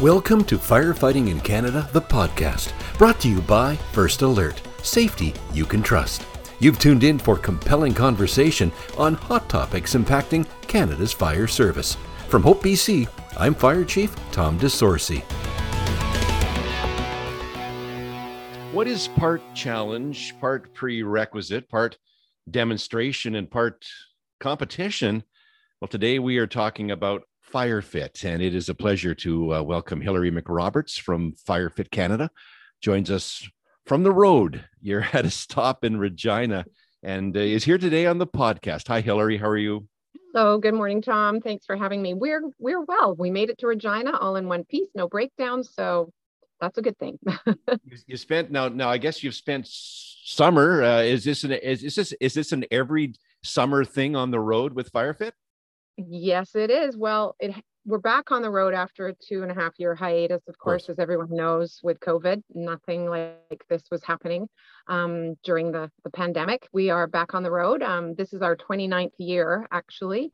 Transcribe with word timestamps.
Welcome 0.00 0.44
to 0.44 0.56
Firefighting 0.56 1.28
in 1.28 1.40
Canada, 1.40 1.86
the 1.92 2.00
podcast, 2.00 2.72
brought 2.96 3.20
to 3.20 3.28
you 3.28 3.42
by 3.42 3.76
First 3.92 4.22
Alert 4.22 4.62
Safety 4.82 5.34
you 5.52 5.66
can 5.66 5.82
trust. 5.82 6.24
You've 6.58 6.78
tuned 6.78 7.04
in 7.04 7.18
for 7.18 7.36
compelling 7.36 7.92
conversation 7.92 8.72
on 8.96 9.12
hot 9.12 9.46
topics 9.50 9.94
impacting 9.94 10.46
Canada's 10.62 11.12
fire 11.12 11.46
service. 11.46 11.98
From 12.30 12.42
Hope, 12.42 12.62
BC, 12.62 13.10
I'm 13.36 13.54
Fire 13.54 13.84
Chief 13.84 14.16
Tom 14.32 14.58
DeSorcy. 14.58 15.20
What 18.72 18.86
is 18.86 19.06
part 19.06 19.42
challenge, 19.54 20.34
part 20.40 20.72
prerequisite, 20.72 21.68
part 21.68 21.98
demonstration, 22.50 23.34
and 23.34 23.50
part 23.50 23.84
competition? 24.38 25.24
Well, 25.78 25.88
today 25.88 26.18
we 26.18 26.38
are 26.38 26.46
talking 26.46 26.90
about 26.90 27.24
FireFit, 27.52 28.24
and 28.24 28.40
it 28.40 28.54
is 28.54 28.68
a 28.68 28.74
pleasure 28.74 29.14
to 29.14 29.54
uh, 29.54 29.62
welcome 29.62 30.00
Hilary 30.00 30.30
McRoberts 30.30 31.00
from 31.00 31.32
FireFit 31.32 31.90
Canada. 31.90 32.30
Joins 32.80 33.10
us 33.10 33.48
from 33.86 34.04
the 34.04 34.12
road. 34.12 34.64
You're 34.80 35.06
at 35.12 35.24
a 35.24 35.30
stop 35.30 35.84
in 35.84 35.98
Regina 35.98 36.64
and 37.02 37.36
uh, 37.36 37.40
is 37.40 37.64
here 37.64 37.78
today 37.78 38.06
on 38.06 38.18
the 38.18 38.26
podcast. 38.26 38.88
Hi, 38.88 39.00
Hilary. 39.00 39.36
How 39.36 39.48
are 39.48 39.56
you? 39.56 39.88
Hello. 40.32 40.58
Good 40.58 40.74
morning, 40.74 41.02
Tom. 41.02 41.40
Thanks 41.40 41.66
for 41.66 41.76
having 41.76 42.00
me. 42.00 42.14
We're 42.14 42.42
we're 42.60 42.84
well. 42.84 43.16
We 43.16 43.30
made 43.30 43.50
it 43.50 43.58
to 43.58 43.66
Regina 43.66 44.16
all 44.16 44.36
in 44.36 44.46
one 44.46 44.64
piece, 44.64 44.88
no 44.94 45.08
breakdowns. 45.08 45.70
So 45.74 46.12
that's 46.60 46.78
a 46.78 46.82
good 46.82 46.98
thing. 46.98 47.18
you, 47.46 47.96
you, 48.06 48.16
spent 48.16 48.52
now. 48.52 48.68
Now 48.68 48.90
I 48.90 48.98
guess 48.98 49.24
you've 49.24 49.34
spent 49.34 49.66
summer. 49.66 50.84
Uh, 50.84 51.02
is 51.02 51.24
this 51.24 51.42
an 51.42 51.52
is, 51.52 51.82
is 51.82 51.96
this 51.96 52.12
is 52.20 52.34
this 52.34 52.52
an 52.52 52.64
every 52.70 53.14
summer 53.42 53.84
thing 53.84 54.14
on 54.14 54.30
the 54.30 54.38
road 54.38 54.72
with 54.72 54.92
FireFit? 54.92 55.32
Yes, 56.08 56.54
it 56.54 56.70
is. 56.70 56.96
Well, 56.96 57.36
it 57.38 57.54
we're 57.86 57.98
back 57.98 58.30
on 58.30 58.42
the 58.42 58.50
road 58.50 58.74
after 58.74 59.08
a 59.08 59.14
two 59.14 59.42
and 59.42 59.50
a 59.50 59.54
half 59.54 59.72
year 59.78 59.94
hiatus, 59.94 60.42
of 60.48 60.58
course, 60.58 60.88
as 60.88 60.98
everyone 60.98 61.34
knows 61.34 61.80
with 61.82 61.98
COVID. 62.00 62.42
Nothing 62.54 63.06
like 63.06 63.64
this 63.68 63.82
was 63.90 64.04
happening 64.04 64.48
um, 64.86 65.34
during 65.44 65.72
the, 65.72 65.90
the 66.04 66.10
pandemic. 66.10 66.68
We 66.72 66.90
are 66.90 67.06
back 67.06 67.34
on 67.34 67.42
the 67.42 67.50
road. 67.50 67.82
Um, 67.82 68.14
this 68.14 68.32
is 68.34 68.42
our 68.42 68.54
29th 68.54 69.12
year, 69.18 69.66
actually. 69.72 70.30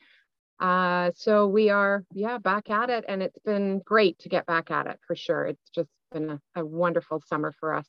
Uh, 0.58 1.12
so 1.14 1.47
we 1.47 1.70
are, 1.70 2.05
yeah, 2.12 2.39
back 2.39 2.69
at 2.69 2.91
it. 2.91 3.05
And 3.06 3.23
it's 3.23 3.39
been 3.45 3.80
great 3.84 4.19
to 4.20 4.28
get 4.28 4.47
back 4.47 4.70
at 4.70 4.86
it 4.86 4.98
for 5.06 5.14
sure. 5.14 5.47
It's 5.47 5.70
just 5.73 5.89
been 6.12 6.30
a, 6.30 6.41
a 6.56 6.64
wonderful 6.64 7.23
summer 7.27 7.53
for 7.61 7.75
us. 7.75 7.86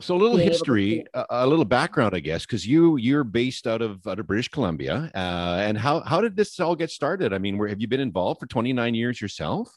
So 0.00 0.14
a 0.14 0.18
little 0.18 0.36
history, 0.36 1.04
a, 1.12 1.24
a, 1.30 1.46
little 1.46 1.64
background, 1.64 2.14
I 2.14 2.20
guess, 2.20 2.46
because 2.46 2.64
you 2.64 2.96
you're 2.98 3.24
based 3.24 3.66
out 3.66 3.82
of 3.82 4.06
out 4.06 4.20
of 4.20 4.26
British 4.26 4.48
Columbia, 4.48 5.10
uh, 5.14 5.58
and 5.60 5.76
how 5.76 6.00
how 6.00 6.20
did 6.20 6.36
this 6.36 6.60
all 6.60 6.76
get 6.76 6.90
started? 6.90 7.32
I 7.32 7.38
mean, 7.38 7.58
where 7.58 7.68
have 7.68 7.80
you 7.80 7.88
been 7.88 8.00
involved 8.00 8.38
for 8.38 8.46
29 8.46 8.94
years 8.94 9.20
yourself? 9.20 9.76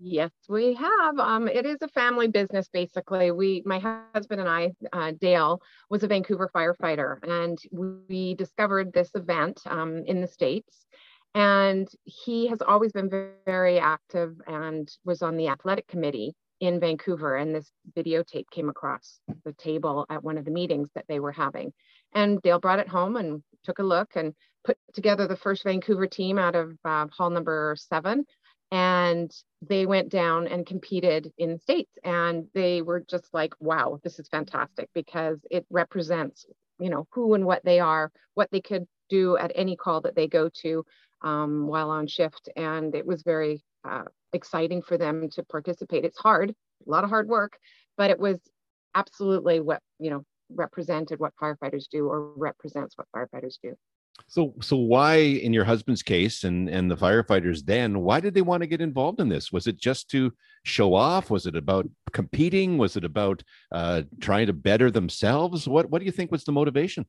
Yes, 0.00 0.30
we 0.48 0.74
have. 0.74 1.18
Um, 1.18 1.48
it 1.48 1.66
is 1.66 1.78
a 1.82 1.88
family 1.88 2.28
business, 2.28 2.68
basically. 2.72 3.32
We, 3.32 3.64
my 3.66 3.80
husband 4.14 4.40
and 4.40 4.48
I, 4.48 4.70
uh, 4.92 5.12
Dale, 5.20 5.60
was 5.90 6.04
a 6.04 6.06
Vancouver 6.06 6.48
firefighter, 6.54 7.16
and 7.24 7.58
we 7.72 8.34
discovered 8.34 8.92
this 8.92 9.10
event 9.16 9.60
um, 9.66 10.04
in 10.06 10.20
the 10.20 10.28
states. 10.28 10.86
And 11.34 11.88
he 12.04 12.46
has 12.46 12.62
always 12.62 12.92
been 12.92 13.10
very 13.44 13.80
active 13.80 14.40
and 14.46 14.88
was 15.04 15.20
on 15.20 15.36
the 15.36 15.48
athletic 15.48 15.88
committee 15.88 16.36
in 16.60 16.80
Vancouver, 16.80 17.36
and 17.36 17.54
this 17.54 17.70
videotape 17.96 18.50
came 18.50 18.68
across 18.68 19.20
the 19.44 19.52
table 19.52 20.06
at 20.10 20.22
one 20.22 20.38
of 20.38 20.44
the 20.44 20.50
meetings 20.50 20.88
that 20.94 21.04
they 21.08 21.20
were 21.20 21.32
having. 21.32 21.72
And 22.14 22.40
Dale 22.42 22.58
brought 22.58 22.80
it 22.80 22.88
home 22.88 23.16
and 23.16 23.42
took 23.64 23.78
a 23.78 23.84
look 23.84 24.16
and 24.16 24.34
put 24.64 24.76
together 24.94 25.26
the 25.26 25.36
first 25.36 25.64
Vancouver 25.64 26.06
team 26.06 26.38
out 26.38 26.54
of 26.54 26.76
uh, 26.84 27.06
hall 27.16 27.30
number 27.30 27.76
seven. 27.78 28.24
And 28.70 29.30
they 29.66 29.86
went 29.86 30.10
down 30.10 30.46
and 30.46 30.66
competed 30.66 31.32
in 31.38 31.54
the 31.54 31.58
States. 31.58 31.90
And 32.04 32.46
they 32.54 32.82
were 32.82 33.04
just 33.08 33.32
like, 33.32 33.54
wow, 33.60 33.98
this 34.02 34.18
is 34.18 34.28
fantastic 34.28 34.90
because 34.94 35.38
it 35.50 35.64
represents, 35.70 36.44
you 36.78 36.90
know, 36.90 37.06
who 37.12 37.34
and 37.34 37.46
what 37.46 37.64
they 37.64 37.80
are, 37.80 38.10
what 38.34 38.50
they 38.50 38.60
could 38.60 38.86
do 39.08 39.36
at 39.38 39.52
any 39.54 39.74
call 39.74 40.02
that 40.02 40.14
they 40.14 40.26
go 40.26 40.50
to 40.62 40.84
um, 41.22 41.66
while 41.66 41.90
on 41.90 42.06
shift. 42.06 42.48
And 42.56 42.94
it 42.94 43.06
was 43.06 43.22
very 43.22 43.62
uh, 43.88 44.04
exciting 44.32 44.82
for 44.82 44.98
them 44.98 45.28
to 45.30 45.42
participate. 45.44 46.04
It's 46.04 46.18
hard, 46.18 46.50
a 46.50 46.90
lot 46.90 47.04
of 47.04 47.10
hard 47.10 47.28
work, 47.28 47.58
but 47.96 48.10
it 48.10 48.18
was 48.18 48.38
absolutely 48.94 49.60
what, 49.60 49.80
you 49.98 50.10
know, 50.10 50.24
represented 50.50 51.18
what 51.18 51.32
firefighters 51.40 51.86
do 51.90 52.06
or 52.06 52.32
represents 52.36 52.96
what 52.96 53.06
firefighters 53.14 53.56
do. 53.62 53.74
So, 54.26 54.54
so 54.60 54.76
why, 54.76 55.16
in 55.16 55.52
your 55.52 55.64
husband's 55.64 56.02
case, 56.02 56.42
and 56.42 56.68
and 56.68 56.90
the 56.90 56.96
firefighters 56.96 57.64
then, 57.64 58.00
why 58.00 58.18
did 58.18 58.34
they 58.34 58.42
want 58.42 58.62
to 58.62 58.66
get 58.66 58.80
involved 58.80 59.20
in 59.20 59.28
this? 59.28 59.52
Was 59.52 59.68
it 59.68 59.76
just 59.76 60.10
to 60.10 60.32
show 60.64 60.94
off? 60.94 61.30
Was 61.30 61.46
it 61.46 61.54
about 61.54 61.88
competing? 62.12 62.78
Was 62.78 62.96
it 62.96 63.04
about 63.04 63.44
uh, 63.70 64.02
trying 64.20 64.48
to 64.48 64.52
better 64.52 64.90
themselves? 64.90 65.68
What 65.68 65.88
What 65.90 66.00
do 66.00 66.04
you 66.06 66.10
think 66.12 66.32
was 66.32 66.42
the 66.42 66.52
motivation? 66.52 67.06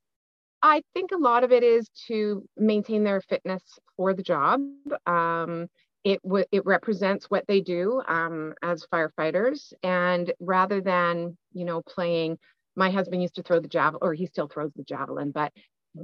I 0.62 0.82
think 0.94 1.12
a 1.12 1.18
lot 1.18 1.44
of 1.44 1.52
it 1.52 1.64
is 1.64 1.90
to 2.08 2.44
maintain 2.58 3.04
their 3.04 3.22
fitness 3.22 3.64
for 3.96 4.14
the 4.14 4.24
job. 4.24 4.62
Um, 5.06 5.68
it 6.04 6.22
w- 6.24 6.46
it 6.52 6.66
represents 6.66 7.30
what 7.30 7.46
they 7.48 7.62
do 7.62 8.02
um, 8.08 8.54
as 8.62 8.86
firefighters, 8.94 9.74
and 9.84 10.32
rather 10.40 10.82
than 10.82 11.38
you 11.54 11.66
know 11.66 11.82
playing, 11.82 12.38
my 12.76 12.90
husband 12.90 13.22
used 13.22 13.36
to 13.36 13.44
throw 13.44 13.60
the 13.60 13.68
javelin, 13.68 14.00
or 14.02 14.14
he 14.14 14.26
still 14.26 14.48
throws 14.48 14.72
the 14.76 14.84
javelin, 14.84 15.32
but 15.32 15.52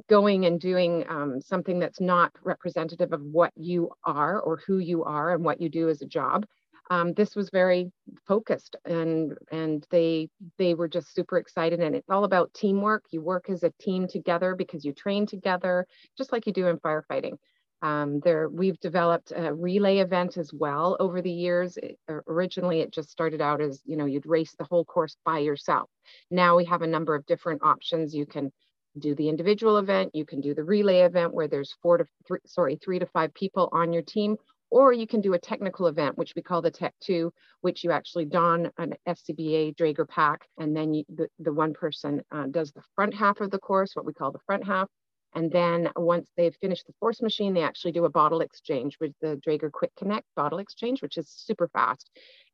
going 0.10 0.46
and 0.46 0.60
doing 0.60 1.06
um, 1.10 1.40
something 1.42 1.80
that's 1.80 2.02
not 2.02 2.32
representative 2.44 3.14
of 3.14 3.22
what 3.22 3.52
you 3.56 3.92
are 4.04 4.40
or 4.42 4.62
who 4.66 4.80
you 4.80 5.04
are 5.04 5.34
and 5.34 5.44
what 5.44 5.62
you 5.62 5.70
do 5.70 5.90
as 5.90 6.02
a 6.02 6.08
job. 6.08 6.46
Um, 6.92 7.14
this 7.14 7.36
was 7.36 7.50
very 7.50 7.92
focused 8.28 8.76
and 8.86 9.34
and 9.52 9.86
they 9.90 10.30
they 10.60 10.76
were 10.76 10.88
just 10.88 11.14
super 11.16 11.38
excited 11.38 11.80
and 11.80 11.96
it's 11.96 12.10
all 12.10 12.26
about 12.26 12.54
teamwork 12.54 13.04
you 13.12 13.22
work 13.22 13.50
as 13.50 13.64
a 13.64 13.74
team 13.82 14.08
together 14.08 14.56
because 14.56 14.86
you 14.86 14.94
train 14.94 15.26
together 15.26 15.88
just 16.16 16.32
like 16.32 16.46
you 16.46 16.54
do 16.54 16.68
in 16.68 16.78
firefighting 16.78 17.38
um, 17.82 18.20
there, 18.22 18.50
we've 18.50 18.80
developed 18.80 19.32
a 19.36 19.54
relay 19.54 20.00
event 20.00 20.38
as 20.38 20.52
well 20.52 20.98
over 21.00 21.22
the 21.22 21.32
years. 21.32 21.78
It, 21.78 22.00
originally, 22.28 22.80
it 22.80 22.92
just 22.92 23.12
started 23.12 23.42
out 23.42 23.62
as 23.62 23.82
you 23.86 23.96
know 23.96 24.06
you'd 24.06 24.26
race 24.26 24.56
the 24.58 24.64
whole 24.64 24.86
course 24.86 25.18
by 25.24 25.40
yourself. 25.40 25.90
Now 26.32 26.56
we 26.56 26.66
have 26.66 26.82
a 26.82 26.88
number 26.88 27.14
of 27.14 27.26
different 27.28 27.62
options. 27.64 28.16
You 28.16 28.26
can 28.26 28.52
do 28.98 29.14
the 29.14 29.30
individual 29.30 29.78
event, 29.78 30.16
you 30.16 30.26
can 30.26 30.42
do 30.42 30.56
the 30.56 30.64
relay 30.64 31.02
event 31.02 31.34
where 31.34 31.48
there's 31.48 31.76
four 31.82 31.98
to 31.98 32.08
three, 32.26 32.40
sorry, 32.46 32.78
three 32.78 32.98
to 32.98 33.06
five 33.06 33.34
people 33.34 33.70
on 33.72 33.92
your 33.92 34.04
team, 34.04 34.38
or 34.70 34.94
you 34.94 35.08
can 35.08 35.22
do 35.22 35.34
a 35.34 35.40
technical 35.40 35.88
event, 35.88 36.18
which 36.18 36.34
we 36.36 36.42
call 36.42 36.62
the 36.62 36.72
Tech 36.72 36.94
2, 37.02 37.32
which 37.62 37.84
you 37.84 37.92
actually 37.92 38.26
don 38.26 38.72
an 38.78 38.94
SCBA 39.08 39.76
Draeger 39.76 40.08
pack, 40.08 40.48
and 40.58 40.76
then 40.76 40.94
you, 40.94 41.04
the, 41.10 41.28
the 41.40 41.54
one 41.54 41.74
person 41.74 42.22
uh, 42.32 42.48
does 42.48 42.72
the 42.72 42.84
front 42.96 43.14
half 43.14 43.40
of 43.42 43.52
the 43.52 43.60
course, 43.60 43.92
what 43.96 44.06
we 44.06 44.14
call 44.14 44.32
the 44.32 44.40
front 44.46 44.66
half, 44.66 44.90
and 45.36 45.52
then 45.52 45.90
once 45.98 46.32
they've 46.38 46.56
finished 46.62 46.88
the 46.88 46.94
force 47.00 47.22
machine, 47.22 47.54
they 47.54 47.62
actually 47.62 47.92
do 47.92 48.06
a 48.06 48.10
bottle 48.10 48.40
exchange 48.40 48.98
with 49.02 49.12
the 49.22 49.40
Draeger 49.46 49.70
Quick 49.70 49.92
Connect 49.98 50.26
bottle 50.36 50.60
exchange, 50.60 51.02
which 51.02 51.18
is 51.18 51.30
super 51.30 51.68
fast. 51.68 52.10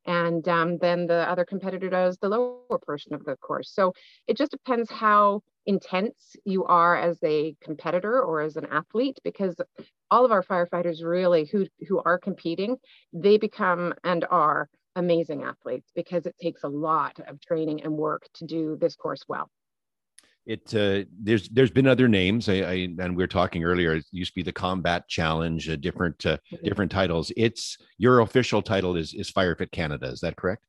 And 0.05 0.45
um, 0.47 0.79
then 0.79 1.05
the 1.05 1.29
other 1.29 1.45
competitor 1.45 1.89
does 1.89 2.17
the 2.17 2.29
lower 2.29 2.79
portion 2.83 3.13
of 3.13 3.23
the 3.23 3.35
course. 3.35 3.71
So 3.71 3.94
it 4.27 4.35
just 4.35 4.50
depends 4.50 4.89
how 4.89 5.41
intense 5.66 6.35
you 6.45 6.66
are 6.66 6.95
as 6.95 7.17
a 7.23 7.55
competitor 7.61 8.22
or 8.22 8.41
as 8.41 8.55
an 8.55 8.66
athlete, 8.72 9.19
because 9.23 9.55
all 10.09 10.25
of 10.25 10.31
our 10.31 10.44
firefighters 10.44 11.03
really 11.03 11.45
who, 11.45 11.67
who 11.88 12.01
are 12.03 12.17
competing, 12.17 12.77
they 13.13 13.38
become 13.38 13.94
and 14.03 14.25
are 14.29 14.69
amazing 14.95 15.44
athletes 15.44 15.89
because 15.95 16.25
it 16.25 16.35
takes 16.41 16.63
a 16.63 16.67
lot 16.67 17.19
of 17.27 17.39
training 17.41 17.83
and 17.83 17.94
work 17.94 18.27
to 18.33 18.45
do 18.45 18.77
this 18.79 18.95
course 18.95 19.23
well. 19.27 19.50
It 20.45 20.73
uh, 20.73 21.07
there's 21.19 21.47
there's 21.50 21.69
been 21.69 21.85
other 21.85 22.07
names. 22.07 22.50
I, 22.50 22.53
I, 22.53 22.73
and 23.00 23.16
we 23.16 23.23
are 23.23 23.27
talking 23.27 23.63
earlier 23.63 23.94
it 23.94 24.05
used 24.09 24.31
to 24.31 24.35
be 24.35 24.41
the 24.41 24.51
combat 24.51 25.07
challenge 25.07 25.69
uh, 25.69 25.75
different 25.75 26.25
uh, 26.25 26.38
mm-hmm. 26.51 26.65
different 26.65 26.91
titles. 26.91 27.31
It's 27.38 27.77
your 28.00 28.21
official 28.21 28.63
title 28.63 28.95
is 28.95 29.13
is 29.13 29.31
firefit 29.31 29.71
canada. 29.71 30.07
Is 30.07 30.21
that 30.21 30.38
correct? 30.38 30.65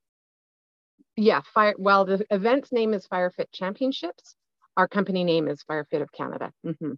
Yeah 1.16 1.40
fire 1.54 1.74
well 1.78 2.04
the 2.04 2.24
event's 2.30 2.70
name 2.70 2.92
is 2.92 3.06
firefit 3.06 3.46
championships 3.52 4.36
our 4.76 4.88
company 4.88 5.24
name 5.24 5.48
is 5.48 5.64
firefit 5.68 6.02
of 6.02 6.10
canada 6.12 6.52
mm-hmm. 6.66 6.92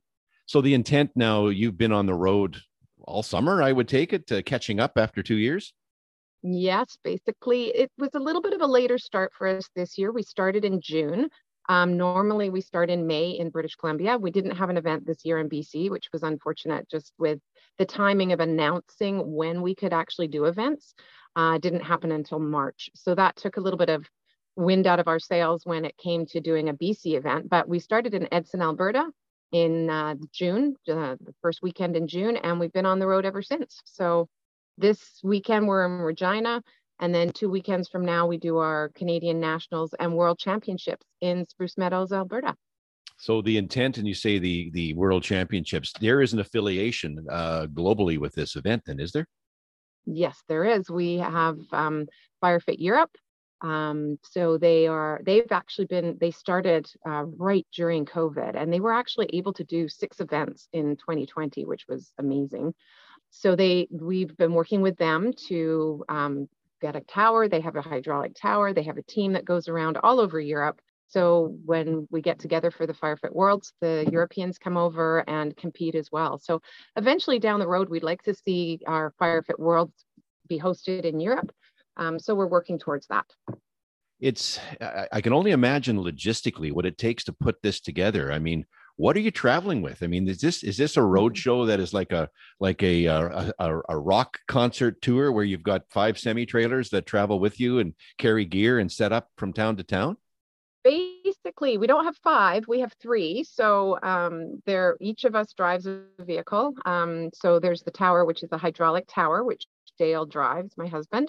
so 0.46 0.60
the 0.60 0.74
intent 0.74 1.10
now 1.14 1.48
you've 1.48 1.78
been 1.78 1.92
on 1.92 2.06
the 2.06 2.14
road 2.14 2.56
all 3.02 3.22
summer 3.22 3.62
i 3.62 3.72
would 3.72 3.88
take 3.88 4.12
it 4.12 4.26
to 4.26 4.42
catching 4.42 4.80
up 4.80 4.92
after 4.96 5.22
two 5.22 5.36
years 5.36 5.72
Yes, 6.46 6.98
basically, 7.02 7.68
it 7.68 7.90
was 7.96 8.10
a 8.12 8.18
little 8.18 8.42
bit 8.42 8.52
of 8.52 8.60
a 8.60 8.66
later 8.66 8.98
start 8.98 9.32
for 9.32 9.46
us 9.46 9.70
this 9.74 9.96
year. 9.96 10.12
We 10.12 10.22
started 10.22 10.62
in 10.62 10.78
June. 10.82 11.30
Um, 11.70 11.96
normally, 11.96 12.50
we 12.50 12.60
start 12.60 12.90
in 12.90 13.06
May 13.06 13.30
in 13.30 13.48
British 13.48 13.76
Columbia. 13.76 14.18
We 14.18 14.30
didn't 14.30 14.56
have 14.56 14.68
an 14.68 14.76
event 14.76 15.06
this 15.06 15.24
year 15.24 15.38
in 15.38 15.48
BC, 15.48 15.88
which 15.88 16.10
was 16.12 16.22
unfortunate 16.22 16.86
just 16.90 17.14
with 17.18 17.38
the 17.78 17.86
timing 17.86 18.32
of 18.32 18.40
announcing 18.40 19.32
when 19.34 19.62
we 19.62 19.74
could 19.74 19.94
actually 19.94 20.28
do 20.28 20.44
events. 20.44 20.94
Uh, 21.34 21.56
didn't 21.56 21.80
happen 21.80 22.12
until 22.12 22.38
March. 22.38 22.90
So 22.94 23.14
that 23.14 23.36
took 23.36 23.56
a 23.56 23.60
little 23.60 23.78
bit 23.78 23.88
of 23.88 24.06
wind 24.56 24.86
out 24.86 25.00
of 25.00 25.08
our 25.08 25.18
sails 25.18 25.62
when 25.64 25.84
it 25.84 25.96
came 25.96 26.26
to 26.26 26.40
doing 26.40 26.68
a 26.68 26.74
BC 26.74 27.16
event. 27.16 27.48
But 27.48 27.68
we 27.68 27.78
started 27.78 28.14
in 28.14 28.32
Edson, 28.32 28.62
Alberta 28.62 29.10
in 29.52 29.88
uh, 29.88 30.16
June, 30.32 30.74
uh, 30.88 31.16
the 31.20 31.34
first 31.40 31.60
weekend 31.62 31.96
in 31.96 32.08
June, 32.08 32.36
and 32.36 32.58
we've 32.58 32.72
been 32.72 32.86
on 32.86 32.98
the 32.98 33.06
road 33.06 33.24
ever 33.24 33.42
since. 33.42 33.80
So 33.84 34.28
this 34.78 35.20
weekend 35.22 35.68
we're 35.68 35.84
in 35.86 35.98
Regina 35.98 36.60
And 36.98 37.14
then 37.14 37.30
two 37.30 37.48
weekends 37.48 37.88
from 37.88 38.04
now, 38.04 38.26
we 38.26 38.36
do 38.36 38.58
our 38.58 38.90
Canadian 38.94 39.40
Nationals 39.40 39.94
and 39.98 40.14
World 40.14 40.38
Championships 40.38 41.06
in 41.20 41.46
Spruce 41.46 41.78
Meadows, 41.78 42.12
Alberta. 42.12 42.54
So 43.18 43.42
the 43.42 43.56
intent, 43.56 43.98
and 43.98 44.08
you 44.08 44.14
say 44.14 44.38
the 44.38 44.70
the 44.72 44.92
World 44.94 45.22
Championships, 45.22 45.92
there 46.00 46.20
is 46.20 46.32
an 46.32 46.40
affiliation 46.40 47.24
uh, 47.30 47.66
globally 47.72 48.18
with 48.18 48.34
this 48.34 48.56
event, 48.56 48.82
then 48.86 48.98
is 48.98 49.12
there? 49.12 49.26
Yes, 50.04 50.42
there 50.48 50.64
is. 50.64 50.90
We 50.90 51.18
have 51.18 51.58
um, 51.72 52.06
Firefit 52.42 52.76
Europe. 52.78 53.10
Um, 53.64 54.19
so 54.22 54.58
they 54.58 54.87
are 54.87 55.20
they've 55.25 55.50
actually 55.50 55.87
been 55.87 56.19
they 56.20 56.31
started 56.31 56.87
uh, 57.08 57.25
right 57.25 57.66
during 57.75 58.05
COVID, 58.05 58.55
and 58.56 58.72
they 58.72 58.81
were 58.81 58.93
actually 58.93 59.31
able 59.32 59.52
to 59.55 59.64
do 59.64 59.88
six 59.88 60.20
events 60.20 60.69
in 60.72 60.96
2020, 60.96 61.64
which 61.64 61.87
was 61.88 62.12
amazing. 62.19 62.75
So 63.31 63.56
they 63.56 63.88
we've 63.90 64.37
been 64.37 64.55
working 64.55 64.82
with 64.82 64.96
them 64.96 65.32
to 65.49 66.05
um, 66.08 66.49
get 66.81 66.96
a 66.96 67.00
tower. 67.00 67.49
They 67.49 67.61
have 67.61 67.76
a 67.76 67.82
hydraulic 67.82 68.34
tower. 68.34 68.72
They 68.72 68.84
have 68.84 68.99
a 68.99 69.02
team 69.02 69.32
that 69.32 69.44
goes 69.44 69.69
around 69.69 69.99
all 70.02 70.20
over 70.20 70.38
Europe 70.38 70.81
so 71.14 71.56
when 71.64 72.08
we 72.10 72.22
get 72.22 72.40
together 72.40 72.72
for 72.72 72.88
the 72.88 72.93
Firefit 72.93 73.32
Worlds, 73.32 73.72
the 73.81 74.08
Europeans 74.10 74.58
come 74.58 74.76
over 74.76 75.22
and 75.28 75.56
compete 75.56 75.94
as 75.94 76.10
well. 76.10 76.38
So 76.38 76.60
eventually 76.96 77.38
down 77.38 77.60
the 77.60 77.69
road, 77.69 77.88
we'd 77.88 78.02
like 78.02 78.22
to 78.22 78.34
see 78.34 78.81
our 78.87 79.14
Firefit 79.20 79.58
Worlds 79.58 79.93
be 80.49 80.58
hosted 80.58 81.05
in 81.05 81.20
Europe. 81.20 81.52
Um, 81.96 82.19
so 82.19 82.35
we're 82.35 82.46
working 82.46 82.79
towards 82.79 83.06
that. 83.08 83.26
It's 84.20 84.58
I 85.12 85.20
can 85.20 85.32
only 85.32 85.50
imagine 85.50 85.99
logistically 85.99 86.73
what 86.73 86.87
it 86.87 86.99
takes 86.99 87.25
to 87.25 87.32
put 87.32 87.61
this 87.62 87.81
together. 87.81 88.32
I 88.32 88.38
mean, 88.38 88.64
what 88.96 89.17
are 89.17 89.20
you 89.20 89.32
traveling 89.32 89.82
with? 89.82 90.02
I 90.02 90.06
mean, 90.06 90.29
is 90.29 90.41
this 90.41 90.62
is 90.62 90.76
this 90.76 90.96
a 90.96 91.02
road 91.02 91.32
mm-hmm. 91.32 91.41
show 91.41 91.67
that 91.67 91.81
is 91.81 91.93
like 91.93 92.12
a 92.12 92.31
like 92.61 92.82
a 92.82 93.06
a, 93.06 93.52
a, 93.58 93.81
a 93.88 93.99
rock 93.99 94.38
concert 94.46 95.02
tour 95.02 95.32
where 95.32 95.44
you've 95.44 95.64
got 95.64 95.91
five 95.91 96.19
semi 96.19 96.46
trailers 96.46 96.91
that 96.91 97.06
travel 97.06 97.41
with 97.41 97.61
you 97.61 97.81
and 97.81 97.94
carry 98.19 98.44
gear 98.44 98.79
and 98.79 98.91
set 98.91 99.12
up 99.12 99.31
from 99.37 99.52
town 99.52 99.76
to 99.76 99.82
town? 99.82 100.17
basically 100.85 101.79
we 101.79 101.87
don't 101.87 102.05
have 102.05 102.17
five 102.19 102.69
we 102.69 102.81
have 102.81 102.93
three 103.00 103.43
so 103.43 103.99
um, 104.02 104.62
there 104.67 104.96
each 105.00 105.25
of 105.25 105.35
us 105.35 105.52
drives 105.55 105.87
a 105.87 106.02
vehicle 106.20 106.75
um, 106.85 107.31
so 107.32 107.58
there's 107.58 107.82
the 107.82 107.91
tower 107.91 108.25
which 108.25 108.43
is 108.43 108.52
a 108.52 108.58
hydraulic 108.58 109.06
tower 109.08 109.43
which 109.43 109.67
dale 109.99 110.26
drives 110.26 110.75
my 110.76 110.87
husband 110.87 111.29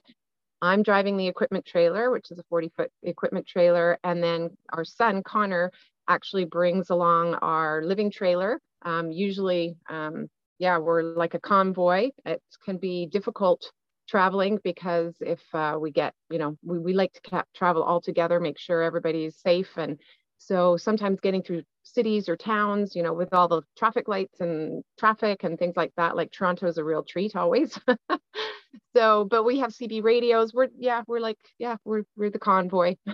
i'm 0.61 0.83
driving 0.83 1.17
the 1.17 1.27
equipment 1.27 1.65
trailer 1.65 2.11
which 2.11 2.31
is 2.31 2.39
a 2.39 2.43
40 2.49 2.71
foot 2.75 2.91
equipment 3.03 3.45
trailer 3.47 3.97
and 4.03 4.23
then 4.23 4.49
our 4.73 4.85
son 4.85 5.23
connor 5.23 5.71
actually 6.07 6.45
brings 6.45 6.89
along 6.89 7.33
our 7.35 7.81
living 7.83 8.11
trailer 8.11 8.59
um, 8.83 9.11
usually 9.11 9.75
um, 9.89 10.27
yeah 10.59 10.77
we're 10.77 11.01
like 11.03 11.33
a 11.33 11.39
convoy 11.39 12.09
it 12.25 12.41
can 12.65 12.77
be 12.77 13.07
difficult 13.07 13.71
traveling 14.07 14.59
because 14.63 15.15
if 15.21 15.41
uh, 15.53 15.77
we 15.79 15.91
get, 15.91 16.13
you 16.29 16.37
know, 16.37 16.57
we, 16.63 16.79
we 16.79 16.93
like 16.93 17.13
to 17.13 17.43
travel 17.55 17.83
all 17.83 18.01
together, 18.01 18.39
make 18.39 18.59
sure 18.59 18.81
everybody's 18.81 19.37
safe. 19.37 19.69
And 19.77 19.99
so 20.37 20.77
sometimes 20.77 21.19
getting 21.19 21.43
through 21.43 21.63
cities 21.95 22.29
or 22.29 22.35
towns, 22.35 22.95
you 22.95 23.01
know, 23.01 23.13
with 23.13 23.33
all 23.33 23.47
the 23.47 23.61
traffic 23.77 24.07
lights 24.07 24.41
and 24.41 24.83
traffic 24.99 25.43
and 25.43 25.57
things 25.57 25.75
like 25.75 25.93
that, 25.97 26.15
like 26.15 26.31
Toronto 26.31 26.67
is 26.67 26.77
a 26.77 26.83
real 26.83 27.03
treat 27.03 27.35
always. 27.35 27.79
so, 28.95 29.25
but 29.25 29.43
we 29.43 29.59
have 29.59 29.71
CB 29.71 30.03
radios. 30.03 30.53
We're, 30.53 30.67
yeah, 30.77 31.01
we're 31.07 31.19
like, 31.19 31.39
yeah, 31.57 31.77
we're, 31.85 32.03
we're 32.15 32.29
the 32.29 32.39
convoy. 32.39 32.97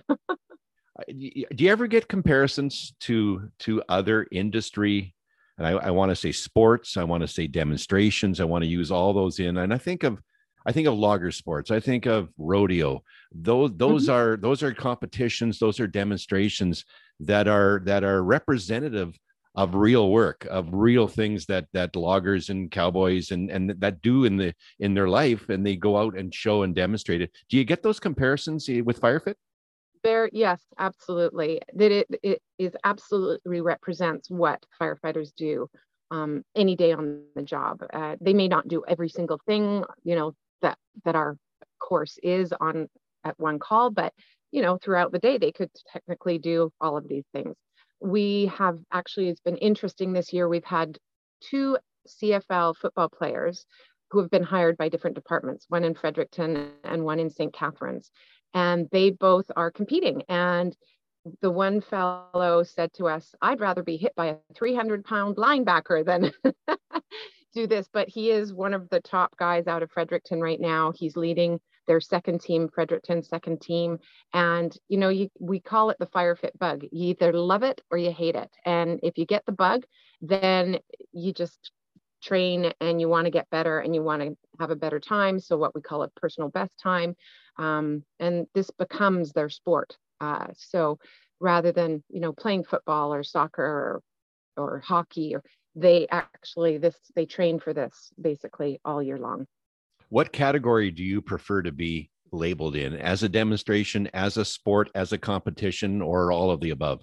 do 1.08 1.14
you 1.64 1.70
ever 1.70 1.88
get 1.88 2.08
comparisons 2.08 2.94
to 3.00 3.50
to 3.60 3.82
other 3.88 4.28
industry 4.32 5.16
and 5.58 5.66
i, 5.66 5.72
I 5.72 5.90
want 5.90 6.10
to 6.10 6.16
say 6.16 6.32
sports 6.32 6.98
i 6.98 7.04
want 7.04 7.22
to 7.22 7.28
say 7.28 7.48
demonstrations 7.48 8.40
i 8.40 8.44
want 8.44 8.64
to 8.66 8.70
use 8.70 8.92
all 8.92 9.14
those 9.14 9.40
in 9.40 9.58
and 9.58 9.74
i 9.74 9.78
think 9.78 10.04
of 10.04 10.22
I 10.66 10.72
think 10.72 10.88
of 10.88 10.94
logger 10.96 11.32
sports. 11.32 11.72
I 11.72 11.80
think 11.80 12.06
of 12.06 12.30
rodeo. 12.38 13.04
Those 13.32 13.72
those 13.76 14.04
mm-hmm. 14.04 14.14
are 14.14 14.38
those 14.38 14.62
are 14.64 14.74
competitions. 14.74 15.60
Those 15.60 15.80
are 15.80 15.88
demonstrations 15.88 16.86
that 17.22 17.48
are 17.48 17.82
that 17.86 18.04
are 18.04 18.24
representative 18.24 19.18
of 19.56 19.76
real 19.76 20.12
work, 20.12 20.48
of 20.50 20.70
real 20.72 21.08
things 21.08 21.46
that 21.46 21.66
that 21.74 21.96
loggers 21.96 22.50
and 22.50 22.72
cowboys 22.72 23.32
and 23.32 23.50
and 23.50 23.70
that 23.80 24.02
do 24.02 24.26
in 24.26 24.38
the 24.38 24.54
in 24.80 24.94
their 24.94 25.10
life, 25.10 25.50
and 25.50 25.66
they 25.66 25.76
go 25.76 25.98
out 25.98 26.18
and 26.18 26.34
show 26.34 26.64
and 26.64 26.76
demonstrate 26.76 27.22
it. 27.22 27.32
Do 27.50 27.58
you 27.58 27.66
get 27.66 27.84
those 27.84 28.00
comparisons 28.00 28.70
eh, 28.70 28.82
with 28.82 29.02
Firefit? 29.02 29.36
There, 30.04 30.30
yes, 30.32 30.64
absolutely. 30.80 31.62
That 31.74 31.92
it 31.92 32.08
it 32.24 32.42
is 32.58 32.74
absolutely 32.84 33.62
represents 33.62 34.30
what 34.30 34.66
firefighters 34.82 35.32
do 35.36 35.70
um, 36.12 36.44
any 36.56 36.76
day 36.76 36.94
on 36.94 37.24
the 37.36 37.44
job. 37.44 37.84
Uh, 37.94 38.16
they 38.22 38.34
may 38.34 38.48
not 38.48 38.68
do 38.68 38.84
every 38.88 39.10
single 39.10 39.40
thing, 39.46 39.84
you 40.04 40.16
know, 40.16 40.34
that 40.62 40.78
that 41.04 41.16
our 41.16 41.38
course 41.80 42.18
is 42.24 42.54
on 42.60 42.88
at 43.24 43.40
one 43.40 43.60
call 43.60 43.92
but 43.92 44.14
you 44.52 44.62
know 44.62 44.78
throughout 44.78 45.12
the 45.12 45.20
day 45.20 45.38
they 45.38 45.52
could 45.52 45.70
technically 45.92 46.38
do 46.38 46.72
all 46.80 46.98
of 46.98 47.08
these 47.08 47.26
things. 47.34 47.56
We 48.00 48.52
have 48.58 48.80
actually 48.92 49.30
it's 49.30 49.42
been 49.42 49.58
interesting 49.58 50.14
this 50.14 50.34
year 50.34 50.48
we've 50.48 50.64
had 50.64 50.98
two 51.42 51.78
cfl 52.08 52.76
football 52.76 53.10
players 53.10 53.66
who 54.10 54.20
have 54.20 54.32
been 54.32 54.44
hired 54.44 54.76
by 54.76 54.90
different 54.90 55.16
departments 55.16 55.66
one 55.70 55.84
in 55.84 55.94
fredericton 55.94 56.72
and 56.84 57.04
one 57.04 57.20
in 57.20 57.30
st 57.30 57.54
catharines. 57.54 58.12
And 58.54 58.88
they 58.92 59.12
both 59.12 59.46
are 59.56 59.72
competing. 59.72 60.24
And 60.28 60.76
the 61.42 61.52
one 61.52 61.82
fellow 61.82 62.64
said 62.64 62.92
to 62.94 63.08
us 63.08 63.36
i'd 63.44 63.60
rather 63.60 63.84
be 63.84 63.96
hit 63.96 64.14
by 64.16 64.26
a 64.26 64.38
300 64.56 65.06
pound 65.06 65.36
linebacker 65.36 66.04
than 66.04 66.32
do 67.54 67.68
this, 67.68 67.88
but 67.92 68.08
he 68.10 68.32
is 68.32 68.54
one 68.54 68.74
of 68.74 68.90
the 68.90 69.02
top 69.02 69.36
guys 69.38 69.68
out 69.68 69.84
of 69.84 69.92
Fredericton 69.92 70.42
right 70.42 70.60
now. 70.60 70.92
He's 70.92 71.18
leading 71.18 71.60
their 71.88 72.00
second 72.00 72.42
team, 72.42 72.70
Fredericton 72.74 73.24
second 73.24 73.62
team. 73.62 74.00
And, 74.34 74.76
you 74.88 74.98
know, 74.98 75.10
you, 75.10 75.30
we 75.40 75.60
call 75.60 75.90
it 75.90 75.98
the 76.00 76.06
fire 76.08 76.36
fit 76.36 76.58
bug. 76.58 76.84
You 76.92 77.10
either 77.10 77.34
love 77.34 77.64
it 77.64 77.82
or 77.90 77.98
you 77.98 78.12
hate 78.12 78.36
it. 78.36 78.50
And 78.66 79.00
if 79.04 79.18
you 79.18 79.26
get 79.26 79.46
the 79.46 79.52
bug, 79.52 79.84
then 80.22 80.80
you 81.12 81.34
just 81.34 81.72
train 82.22 82.72
and 82.80 83.02
you 83.02 83.10
want 83.10 83.26
to 83.26 83.32
get 83.32 83.50
better 83.50 83.80
and 83.80 83.96
you 83.96 84.04
want 84.04 84.22
to 84.22 84.38
have 84.60 84.70
a 84.70 84.76
better 84.76 85.00
time. 85.00 85.40
So 85.40 85.58
what 85.58 85.74
we 85.74 85.82
call 85.82 86.04
a 86.04 86.10
personal 86.10 86.50
best 86.50 86.72
time. 86.82 87.16
Um, 87.58 88.04
and 88.20 88.48
this 88.54 88.70
becomes 88.72 89.32
their 89.32 89.50
sport. 89.50 89.98
Uh, 90.20 90.48
so 90.56 91.00
rather 91.40 91.72
than, 91.72 92.04
you 92.10 92.20
know, 92.20 92.32
playing 92.32 92.64
football 92.64 93.14
or 93.14 93.24
soccer 93.24 93.64
or, 93.64 94.02
or 94.56 94.80
hockey 94.80 95.36
or 95.36 95.44
they 95.76 96.08
actually 96.12 96.78
this 96.78 96.98
they 97.16 97.26
train 97.26 97.60
for 97.60 97.74
this 97.74 98.12
basically 98.20 98.80
all 98.84 99.02
year 99.02 99.18
long 99.18 99.48
what 100.12 100.34
category 100.34 100.92
do 100.92 101.04
you 101.04 101.22
prefer 101.22 101.62
to 101.62 101.72
be 101.72 102.10
labeled 102.34 102.76
in? 102.76 102.94
As 102.94 103.24
a 103.24 103.30
demonstration 103.30 104.10
as 104.14 104.36
a 104.36 104.44
sport 104.44 104.90
as 104.94 105.14
a 105.14 105.18
competition 105.18 106.02
or 106.02 106.34
all 106.34 106.52
of 106.52 106.60
the 106.60 106.72
above? 106.72 107.02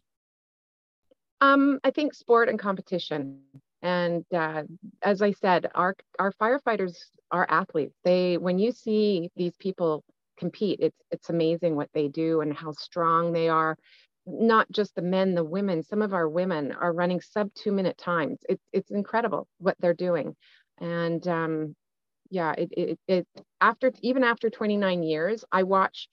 Um, 1.40 1.80
i 1.82 1.90
think 1.90 2.14
sport 2.14 2.48
and 2.48 2.58
competition. 2.58 3.40
And 3.80 4.24
uh, 4.34 4.64
as 5.02 5.22
i 5.22 5.32
said 5.32 5.70
our 5.74 5.96
our 6.18 6.32
firefighters 6.40 6.96
are 7.30 7.46
athletes. 7.48 7.94
They 8.04 8.36
when 8.36 8.58
you 8.58 8.72
see 8.72 9.30
these 9.36 9.56
people 9.58 10.04
compete 10.38 10.78
it's 10.80 11.00
it's 11.10 11.30
amazing 11.30 11.76
what 11.76 11.90
they 11.94 12.08
do 12.08 12.42
and 12.42 12.54
how 12.54 12.72
strong 12.72 13.32
they 13.32 13.48
are. 13.48 13.78
Not 14.26 14.70
just 14.70 14.94
the 14.94 15.02
men, 15.02 15.34
the 15.34 15.44
women, 15.44 15.82
some 15.82 16.02
of 16.02 16.12
our 16.12 16.28
women 16.28 16.72
are 16.72 16.92
running 16.92 17.22
sub 17.22 17.54
two 17.54 17.72
minute 17.72 17.96
times. 17.96 18.40
It's, 18.50 18.62
it's 18.74 18.90
incredible 18.90 19.48
what 19.56 19.76
they're 19.80 19.94
doing. 19.94 20.36
And 20.78 21.26
um, 21.26 21.74
yeah, 22.30 22.52
it, 22.56 22.68
it, 22.76 22.98
it, 23.08 23.26
after, 23.60 23.92
even 24.02 24.24
after 24.24 24.50
29 24.50 25.02
years, 25.02 25.44
I 25.50 25.62
watch 25.62 26.08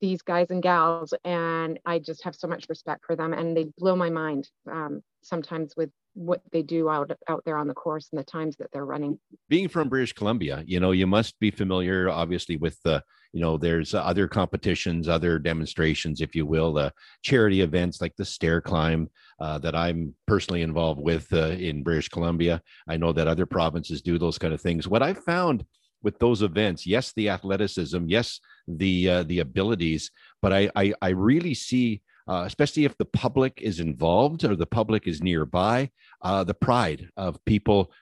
these 0.00 0.22
guys 0.22 0.50
and 0.50 0.62
gals 0.62 1.14
and 1.24 1.78
I 1.86 1.98
just 1.98 2.24
have 2.24 2.34
so 2.34 2.48
much 2.48 2.66
respect 2.68 3.04
for 3.06 3.16
them 3.16 3.32
and 3.32 3.56
they 3.56 3.66
blow 3.78 3.94
my 3.94 4.10
mind 4.10 4.48
um, 4.70 5.02
sometimes 5.22 5.74
with 5.76 5.90
what 6.14 6.40
they 6.50 6.62
do 6.62 6.88
out 6.88 7.10
out 7.28 7.42
there 7.44 7.58
on 7.58 7.68
the 7.68 7.74
course 7.74 8.08
and 8.10 8.18
the 8.18 8.24
times 8.24 8.56
that 8.56 8.68
they're 8.72 8.86
running. 8.86 9.18
Being 9.48 9.68
from 9.68 9.88
British 9.88 10.14
Columbia, 10.14 10.64
you 10.66 10.80
know, 10.80 10.92
you 10.92 11.06
must 11.06 11.38
be 11.38 11.50
familiar, 11.50 12.08
obviously, 12.08 12.56
with 12.56 12.80
the, 12.82 13.02
you 13.32 13.40
know, 13.40 13.58
there's 13.58 13.92
other 13.92 14.26
competitions, 14.26 15.08
other 15.08 15.38
demonstrations, 15.38 16.22
if 16.22 16.34
you 16.34 16.46
will, 16.46 16.72
the 16.72 16.92
charity 17.22 17.60
events 17.60 18.00
like 18.00 18.16
the 18.16 18.24
stair 18.24 18.62
climb 18.62 19.10
uh, 19.38 19.58
that 19.58 19.74
I'm 19.74 20.14
personally 20.26 20.62
involved 20.62 21.00
with 21.00 21.32
uh, 21.32 21.48
in 21.48 21.82
British 21.82 22.08
Columbia. 22.08 22.62
I 22.88 22.96
know 22.96 23.12
that 23.12 23.28
other 23.28 23.46
provinces 23.46 24.02
do 24.02 24.18
those 24.18 24.38
kind 24.38 24.54
of 24.54 24.60
things. 24.60 24.88
What 24.88 25.02
I 25.02 25.14
found 25.14 25.64
with 26.02 26.18
those 26.18 26.42
events, 26.42 26.86
yes, 26.86 27.12
the 27.14 27.28
athleticism, 27.28 28.04
yes, 28.06 28.40
the 28.68 29.10
uh, 29.10 29.22
the 29.24 29.40
abilities, 29.40 30.10
but 30.42 30.52
I, 30.52 30.70
I 30.76 30.94
I 31.02 31.08
really 31.10 31.54
see 31.54 32.02
uh, 32.28 32.42
especially 32.44 32.84
if 32.84 32.96
the 32.98 33.04
public 33.04 33.60
is 33.62 33.78
involved 33.78 34.44
or 34.44 34.56
the 34.56 34.66
public 34.66 35.06
is 35.06 35.22
nearby, 35.22 35.88
uh, 36.22 36.42
the 36.42 36.54
pride 36.54 37.08
of 37.16 37.42
people 37.44 37.92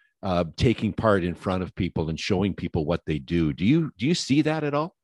taking 0.56 0.90
part 0.90 1.22
in 1.22 1.34
front 1.34 1.62
of 1.62 1.74
people 1.74 2.08
and 2.08 2.18
showing 2.18 2.54
people 2.54 2.86
what 2.86 3.02
they 3.06 3.18
do. 3.18 3.52
Do 3.52 3.66
you 3.66 3.92
do 3.98 4.06
you 4.06 4.14
see 4.14 4.40
that 4.42 4.64
at 4.64 4.72
all? 4.72 4.94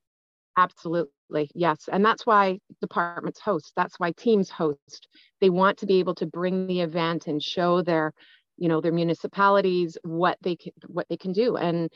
Absolutely, 0.57 1.13
yes, 1.55 1.89
and 1.91 2.05
that's 2.05 2.27
why 2.27 2.59
departments 2.81 3.41
host. 3.41 3.73
That's 3.77 3.99
why 3.99 4.13
teams 4.13 4.51
host. 4.51 5.09
They 5.41 5.51
want 5.51 5.79
to 5.79 5.87
be 5.87 5.99
able 5.99 6.15
to 6.17 6.27
bring 6.27 6.67
the 6.67 6.81
event 6.81 7.27
and 7.27 7.43
show 7.43 7.83
their, 7.83 8.13
you 8.57 8.69
know, 8.69 8.81
their 8.81 8.93
municipalities 8.93 9.97
what 10.03 10.39
they 10.43 10.57
can 10.57 10.73
what 10.87 11.07
they 11.09 11.17
can 11.17 11.33
do. 11.33 11.57
And 11.57 11.91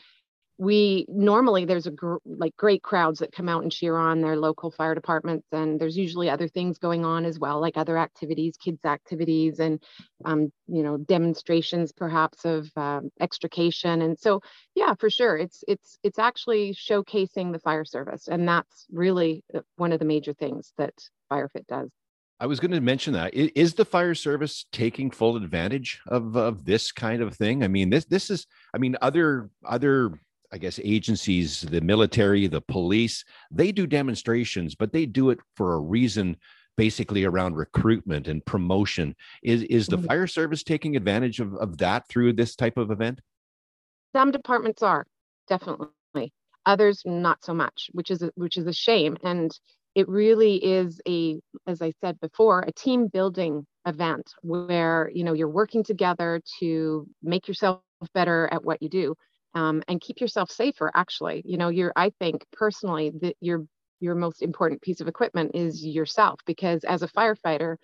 we 0.57 1.05
normally 1.09 1.65
there's 1.65 1.87
a 1.87 1.91
gr- 1.91 2.17
like 2.25 2.57
great 2.57 2.83
crowds 2.83 3.19
that 3.19 3.33
come 3.33 3.49
out 3.49 3.63
and 3.63 3.73
cheer 3.73 3.97
on 3.97 4.21
their 4.21 4.37
local 4.37 4.71
fire 4.71 4.95
departments 4.95 5.47
and 5.53 5.81
there's 5.81 5.97
usually 5.97 6.31
other 6.31 6.47
things 6.47 6.79
going 6.79 7.05
on 7.05 7.25
as 7.25 7.39
well 7.39 7.61
like 7.61 7.77
other 7.77 7.99
activities 7.99 8.57
kids 8.57 8.85
activities 8.85 9.59
and 9.59 9.83
um, 10.25 10.53
you 10.69 10.83
know 10.83 10.97
demonstrations 10.97 11.91
perhaps 11.91 12.45
of 12.45 12.71
um, 12.77 13.11
extrication 13.21 14.03
and 14.03 14.19
so 14.19 14.41
yeah 14.75 14.95
for 14.95 15.11
sure 15.11 15.37
it's 15.37 15.65
it's 15.67 15.99
it's 16.05 16.19
actually 16.19 16.73
showcasing 16.73 17.53
the 17.53 17.59
fire 17.59 17.85
service 17.85 18.29
and 18.29 18.49
that's 18.49 18.87
really 18.93 19.43
uh, 19.55 19.61
one 19.77 19.93
of 19.93 19.99
the 19.99 20.05
major 20.05 20.33
things 20.33 20.73
that 20.79 20.95
firefit 21.31 21.67
does 21.67 21.91
I 22.41 22.47
was 22.47 22.59
going 22.59 22.73
to 22.73 22.81
mention 22.81 23.13
that. 23.15 23.33
Is 23.33 23.75
the 23.75 23.85
fire 23.85 24.15
service 24.15 24.67
taking 24.73 25.11
full 25.11 25.37
advantage 25.37 26.01
of, 26.09 26.37
of 26.37 26.65
this 26.65 26.91
kind 26.91 27.23
of 27.23 27.35
thing? 27.35 27.63
I 27.63 27.69
mean, 27.69 27.91
this 27.91 28.07
this 28.07 28.29
is. 28.29 28.47
I 28.75 28.79
mean, 28.79 28.97
other 29.01 29.51
other 29.65 30.21
I 30.55 30.57
guess 30.57 30.79
agencies, 30.85 31.63
the 31.63 31.81
military, 31.81 32.47
the 32.47 32.61
police, 32.61 33.25
they 33.51 33.73
do 33.73 33.89
demonstrations, 33.89 34.77
but 34.77 34.93
they 34.93 35.05
do 35.05 35.31
it 35.31 35.41
for 35.57 35.75
a 35.75 35.81
reason 35.81 36.37
basically 36.77 37.25
around 37.25 37.57
recruitment 37.57 38.29
and 38.29 38.45
promotion. 38.47 39.17
Is 39.43 39.65
is 39.65 39.89
the 39.89 39.97
mm-hmm. 39.97 40.07
fire 40.07 40.27
service 40.29 40.63
taking 40.63 40.95
advantage 40.95 41.41
of, 41.41 41.55
of 41.57 41.79
that 41.79 42.07
through 42.09 42.35
this 42.35 42.55
type 42.55 42.77
of 42.77 42.93
event? 42.93 43.21
Some 44.15 44.31
departments 44.31 44.81
are, 44.85 45.07
definitely. 45.49 46.33
Others 46.67 47.03
not 47.05 47.45
so 47.45 47.53
much, 47.53 47.91
which 47.91 48.13
is 48.13 48.23
a, 48.23 48.31
which 48.37 48.57
is 48.57 48.69
a 48.69 48.73
shame. 48.73 49.17
And 49.25 49.51
it 49.97 50.09
really 50.09 50.55
is 50.65 51.01
a, 51.09 51.41
as 51.67 51.83
I 51.83 51.93
said 52.01 52.21
before, 52.21 52.61
a 52.61 52.73
team 52.73 53.09
building 53.09 53.67
event 53.87 54.33
where 54.43 55.11
you 55.13 55.25
know 55.25 55.33
you're 55.33 55.49
working 55.49 55.83
together 55.83 56.41
to 56.61 57.09
make 57.25 57.49
yourself 57.49 57.81
better 58.15 58.49
at 58.53 58.65
what 58.65 58.81
you 58.81 58.89
do 58.89 59.17
um, 59.55 59.83
and 59.89 60.01
keep 60.01 60.21
yourself 60.21 60.51
safer 60.51 60.91
actually. 60.95 61.43
You 61.45 61.57
know 61.57 61.69
you're 61.69 61.93
i 61.97 62.11
think 62.21 62.45
personally 62.53 63.13
that 63.23 63.37
your 63.41 63.67
your 64.01 64.15
most 64.15 64.43
important 64.43 64.83
piece 64.83 65.01
of 65.01 65.09
equipment 65.09 65.53
is 65.55 65.85
yourself 65.85 66.41
because 66.47 66.85
as 66.85 67.03
a 67.03 67.09
firefighter 67.09 67.77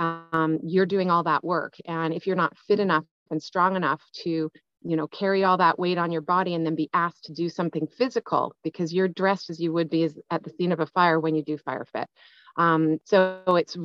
um, 0.00 0.58
you're 0.64 0.86
doing 0.86 1.10
all 1.10 1.22
that 1.24 1.44
work. 1.44 1.74
And 1.84 2.14
if 2.14 2.26
you're 2.26 2.36
not 2.36 2.56
fit 2.66 2.80
enough 2.80 3.04
and 3.30 3.42
strong 3.42 3.76
enough 3.76 4.02
to 4.24 4.50
you 4.82 4.96
know 4.96 5.06
carry 5.08 5.44
all 5.44 5.58
that 5.58 5.78
weight 5.78 5.98
on 5.98 6.10
your 6.10 6.22
body 6.22 6.54
and 6.54 6.64
then 6.64 6.74
be 6.74 6.88
asked 6.94 7.24
to 7.24 7.34
do 7.34 7.50
something 7.50 7.86
physical 7.86 8.54
because 8.64 8.94
you're 8.94 9.08
dressed 9.08 9.50
as 9.50 9.60
you 9.60 9.74
would 9.74 9.90
be 9.90 10.04
as, 10.04 10.18
at 10.30 10.42
the 10.42 10.50
scene 10.50 10.72
of 10.72 10.80
a 10.80 10.86
fire 10.86 11.20
when 11.20 11.34
you 11.34 11.44
do 11.44 11.58
fire 11.58 11.86
fit. 11.92 12.08
Um, 12.56 12.98
so 13.04 13.42
it's 13.46 13.76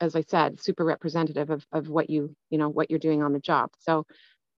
as 0.00 0.16
i 0.16 0.22
said 0.22 0.60
super 0.60 0.84
representative 0.84 1.50
of, 1.50 1.64
of 1.70 1.88
what 1.88 2.10
you 2.10 2.34
you 2.50 2.58
know 2.58 2.68
what 2.68 2.90
you're 2.90 2.98
doing 2.98 3.22
on 3.22 3.34
the 3.34 3.40
job. 3.40 3.70
So 3.78 4.06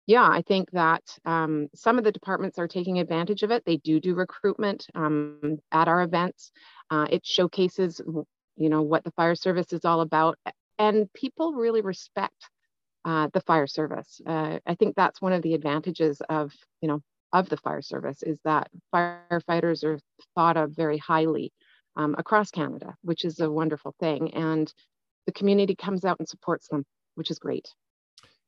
yeah, 0.09 0.27
I 0.27 0.41
think 0.41 0.71
that 0.71 1.03
um, 1.27 1.69
some 1.75 1.99
of 1.99 2.05
the 2.05 2.11
departments 2.11 2.59
are 2.59 2.67
taking 2.67 2.99
advantage 2.99 3.43
of 3.43 3.51
it. 3.51 3.63
They 3.67 3.77
do 3.77 4.01
do 4.01 4.15
recruitment 4.15 4.87
um, 4.95 5.59
at 5.71 5.87
our 5.87 6.01
events. 6.01 6.51
Uh, 6.91 7.07
it 7.11 7.27
showcases, 7.27 8.01
you 8.57 8.69
know, 8.71 8.81
what 8.81 9.05
the 9.05 9.11
fire 9.11 9.35
service 9.35 9.71
is 9.75 9.85
all 9.85 10.01
about, 10.01 10.39
and 10.79 11.13
people 11.13 11.53
really 11.53 11.83
respect 11.83 12.49
uh, 13.05 13.29
the 13.35 13.43
fire 13.43 13.67
service. 13.67 14.19
Uh, 14.27 14.59
I 14.67 14.77
think 14.77 14.97
that's 14.97 15.21
one 15.21 15.35
of 15.35 15.43
the 15.43 15.53
advantages 15.53 16.23
of, 16.31 16.55
you 16.81 16.89
know, 16.89 17.03
of 17.35 17.51
the 17.51 17.59
fire 17.59 17.83
service 17.83 18.23
is 18.23 18.41
that 18.45 18.71
firefighters 18.95 19.85
are 19.85 19.99
thought 20.35 20.57
of 20.57 20.71
very 20.71 20.97
highly 20.97 21.53
um, 21.97 22.15
across 22.17 22.51
Canada, 22.51 22.95
which 23.03 23.27
is 23.27 23.41
a 23.41 23.51
wonderful 23.51 23.95
thing, 24.01 24.33
and 24.33 24.73
the 25.27 25.33
community 25.33 25.75
comes 25.75 26.07
out 26.07 26.19
and 26.19 26.27
supports 26.27 26.67
them, 26.69 26.87
which 27.15 27.31
is 27.31 27.39
great 27.39 27.69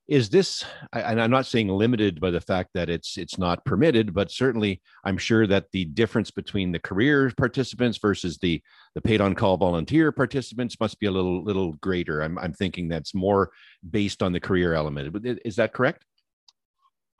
is 0.09 0.29
this 0.29 0.65
and 0.93 1.21
i'm 1.21 1.31
not 1.31 1.47
saying 1.47 1.69
limited 1.69 2.21
by 2.21 2.31
the 2.31 2.41
fact 2.41 2.71
that 2.75 2.89
it's 2.91 3.17
it's 3.17 3.39
not 3.39 3.65
permitted 3.65 4.13
but 4.13 4.31
certainly 4.31 4.81
i'm 5.05 5.17
sure 5.17 5.47
that 5.47 5.71
the 5.73 5.85
difference 5.85 6.31
between 6.31 6.73
the 6.73 6.79
career 6.79 7.33
participants 7.37 7.99
versus 7.99 8.39
the 8.39 8.61
the 8.95 9.01
paid 9.01 9.21
on 9.21 9.35
call 9.35 9.57
volunteer 9.57 10.11
participants 10.13 10.79
must 10.81 10.99
be 10.99 11.07
a 11.07 11.11
little 11.11 11.43
little 11.45 11.73
greater. 11.75 12.21
I'm, 12.23 12.39
I'm 12.39 12.53
thinking 12.53 12.89
that's 12.89 13.15
more 13.15 13.51
based 13.89 14.23
on 14.23 14.33
the 14.33 14.41
career 14.41 14.75
element. 14.75 15.17
Is 15.45 15.57
that 15.57 15.73
correct? 15.73 16.05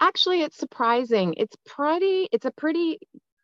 Actually 0.01 0.43
it's 0.43 0.57
surprising. 0.57 1.35
It's 1.37 1.57
pretty 1.67 2.29
it's 2.33 2.47
a 2.47 2.51
pretty 2.51 2.99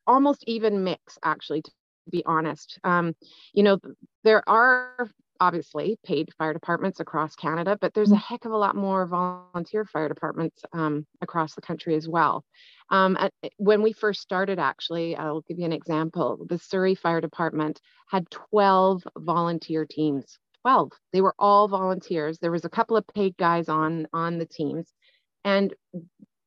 almost 0.06 0.44
even 0.46 0.84
mix 0.84 1.18
actually 1.22 1.62
to 1.62 1.70
be 2.10 2.24
honest. 2.26 2.78
Um, 2.84 3.14
you 3.52 3.62
know 3.62 3.78
there 4.24 4.48
are 4.48 5.08
obviously 5.40 5.98
paid 6.04 6.32
fire 6.38 6.52
departments 6.52 7.00
across 7.00 7.34
Canada, 7.36 7.76
but 7.80 7.94
there's 7.94 8.12
a 8.12 8.16
mm. 8.16 8.22
heck 8.22 8.44
of 8.44 8.52
a 8.52 8.56
lot 8.56 8.76
more 8.76 9.06
volunteer 9.06 9.84
fire 9.84 10.08
departments 10.08 10.62
um, 10.72 11.06
across 11.20 11.54
the 11.54 11.60
country 11.60 11.94
as 11.94 12.08
well. 12.08 12.44
Um, 12.90 13.16
at, 13.18 13.32
when 13.56 13.82
we 13.82 13.92
first 13.92 14.20
started, 14.20 14.58
actually, 14.58 15.16
I'll 15.16 15.42
give 15.42 15.58
you 15.58 15.64
an 15.64 15.72
example. 15.72 16.46
The 16.48 16.58
Surrey 16.58 16.94
Fire 16.94 17.20
Department 17.20 17.80
had 18.08 18.30
12 18.30 19.02
volunteer 19.18 19.84
teams. 19.84 20.38
12. 20.62 20.90
They 21.12 21.20
were 21.20 21.34
all 21.38 21.68
volunteers. 21.68 22.38
There 22.38 22.50
was 22.50 22.64
a 22.64 22.70
couple 22.70 22.96
of 22.96 23.06
paid 23.14 23.36
guys 23.36 23.68
on 23.68 24.08
on 24.12 24.38
the 24.38 24.46
teams, 24.46 24.92
and 25.44 25.72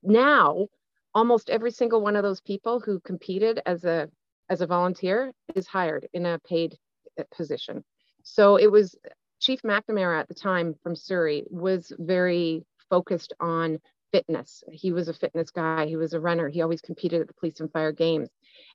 now 0.04 0.68
almost 1.16 1.50
every 1.50 1.72
single 1.72 2.02
one 2.02 2.18
of 2.18 2.24
those 2.24 2.42
people 2.42 2.82
who 2.82 3.00
competed 3.00 3.62
as 3.66 3.86
a 3.86 4.10
as 4.50 4.62
a 4.62 4.68
volunteer 4.68 5.32
is 5.56 5.68
hired 5.68 6.08
in 6.14 6.26
a 6.26 6.40
paid 6.40 6.78
uh, 7.20 7.24
position. 7.36 7.84
So 8.24 8.58
it 8.58 8.72
was 8.72 8.96
Chief 9.40 9.62
McNamara 9.62 10.20
at 10.20 10.28
the 10.28 10.34
time 10.34 10.76
from 10.84 10.96
Surrey 10.96 11.44
was 11.50 11.92
very 11.98 12.66
focused 12.90 13.34
on 13.40 13.80
fitness. 14.12 14.64
He 14.72 14.92
was 14.92 15.08
a 15.08 15.14
fitness 15.14 15.52
guy, 15.52 15.86
he 15.86 15.96
was 15.96 16.14
a 16.14 16.20
runner, 16.20 16.50
he 16.50 16.62
always 16.62 16.82
competed 16.82 17.22
at 17.22 17.28
the 17.28 17.34
police 17.34 17.60
and 17.60 17.72
fire 17.72 17.92
games. 17.92 18.30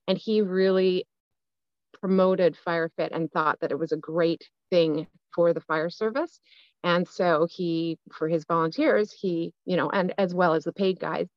And 0.07 0.17
he 0.17 0.41
really 0.41 1.05
promoted 1.99 2.57
fire 2.57 2.89
fit 2.97 3.11
and 3.11 3.31
thought 3.31 3.59
that 3.61 3.71
it 3.71 3.79
was 3.79 3.91
a 3.91 3.97
great 3.97 4.49
thing 4.69 5.07
for 5.33 5.53
the 5.53 5.61
fire 5.61 5.89
service. 5.89 6.39
And 6.83 7.07
so 7.07 7.47
he, 7.49 7.97
for 8.11 8.27
his 8.27 8.45
volunteers, 8.45 9.11
he, 9.11 9.53
you 9.65 9.75
know, 9.75 9.89
and 9.89 10.13
as 10.17 10.33
well 10.33 10.53
as 10.53 10.63
the 10.63 10.73
paid 10.73 10.99
guys 10.99 11.27